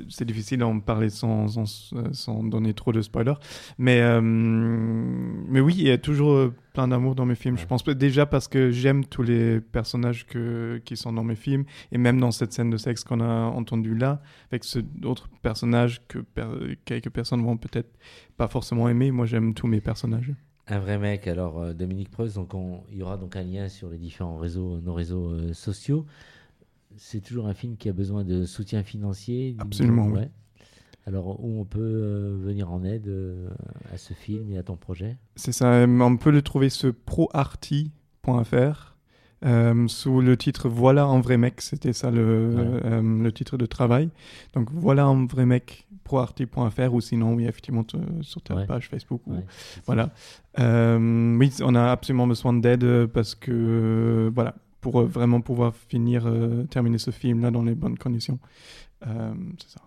[0.10, 3.36] c'est difficile d'en parler sans, sans, sans donner trop de spoilers,
[3.78, 7.58] mais euh, mais oui, il y a toujours euh, plein d'amour dans mes films.
[7.58, 11.66] Je pense déjà parce que j'aime tous les personnages que, qui sont dans mes films
[11.92, 14.22] et même dans cette scène de sexe qu'on a entendu là,
[14.52, 17.90] avec ce d'autres personnages que per- quelques personnes vont peut-être
[18.38, 19.12] pas forcément aimer.
[19.12, 20.32] Moi, j'aime tous mes personnages.
[20.68, 21.28] Un vrai mec.
[21.28, 24.38] Alors, euh, Dominique Preus, donc on- il y aura donc un lien sur les différents
[24.38, 26.06] réseaux, nos réseaux euh, sociaux.
[26.96, 29.56] C'est toujours un film qui a besoin de soutien financier.
[29.60, 30.12] Absolument.
[31.06, 33.48] Alors, où on peut euh, venir en aide euh,
[33.94, 35.16] à ce film et à ton projet?
[35.36, 35.72] C'est ça.
[35.74, 38.94] euh, On peut le trouver sur proarty.fr
[39.46, 41.62] euh, sous le titre Voilà un vrai mec.
[41.62, 44.10] C'était ça le, titre de travail.
[44.54, 47.86] Donc voilà un vrai mec proarty.fr ou sinon oui effectivement
[48.22, 48.66] sur ta Ouais.
[48.66, 49.36] page Facebook ou
[49.86, 50.12] voilà.
[50.58, 56.64] Oui, on a absolument besoin d'aide parce que voilà pour euh, vraiment pouvoir finir euh,
[56.66, 58.40] terminer ce film là dans les bonnes conditions.
[59.06, 59.82] Euh, c'est ça.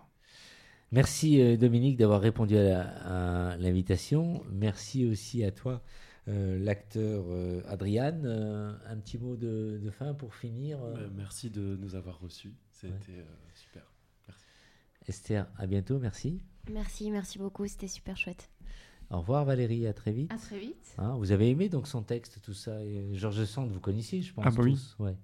[0.91, 4.43] Merci Dominique d'avoir répondu à la- à l'invitation.
[4.51, 5.81] Merci aussi à toi,
[6.27, 8.19] euh, l'acteur euh, Adrian.
[8.25, 10.79] Euh, un petit mot de, de fin pour finir.
[11.15, 12.53] merci de nous avoir reçus.
[12.71, 13.23] C'était euh,
[13.55, 13.83] super.
[14.27, 14.45] Merci.
[15.07, 15.97] Esther, à bientôt.
[15.99, 16.41] Merci.
[16.69, 18.49] Merci, merci beaucoup, c'était super chouette.
[19.11, 20.31] Au revoir Valérie, à très vite.
[20.31, 20.95] À très vite.
[20.97, 22.81] Hein, vous avez aimé donc son texte, tout ça.
[22.83, 24.45] et Georges Sand, vous connaissiez, je pense.
[24.47, 24.73] Ah bah oui.
[24.73, 25.15] tous, ouais.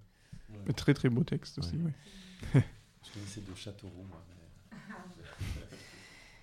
[0.67, 1.77] Un Très très beau texte aussi.
[1.77, 1.93] Ouais.
[3.03, 4.21] Je connaissais de Châteauroux, moi.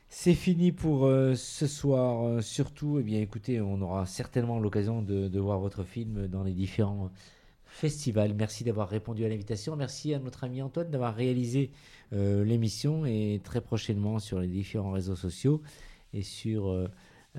[0.09, 2.25] C'est fini pour euh, ce soir.
[2.25, 6.43] Euh, surtout, eh bien, écoutez, on aura certainement l'occasion de, de voir votre film dans
[6.43, 7.11] les différents
[7.67, 8.33] festivals.
[8.33, 9.77] Merci d'avoir répondu à l'invitation.
[9.77, 11.71] Merci à notre ami Antoine d'avoir réalisé
[12.15, 15.61] euh, l'émission et très prochainement sur les différents réseaux sociaux
[16.15, 16.89] et sur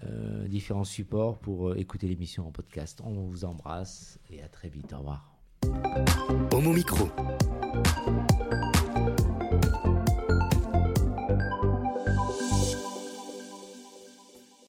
[0.03, 2.99] euh, différents supports pour euh, écouter l'émission en podcast.
[3.03, 4.91] On vous embrasse et à très vite.
[4.93, 5.31] Au revoir.
[6.51, 7.09] Homo Micro.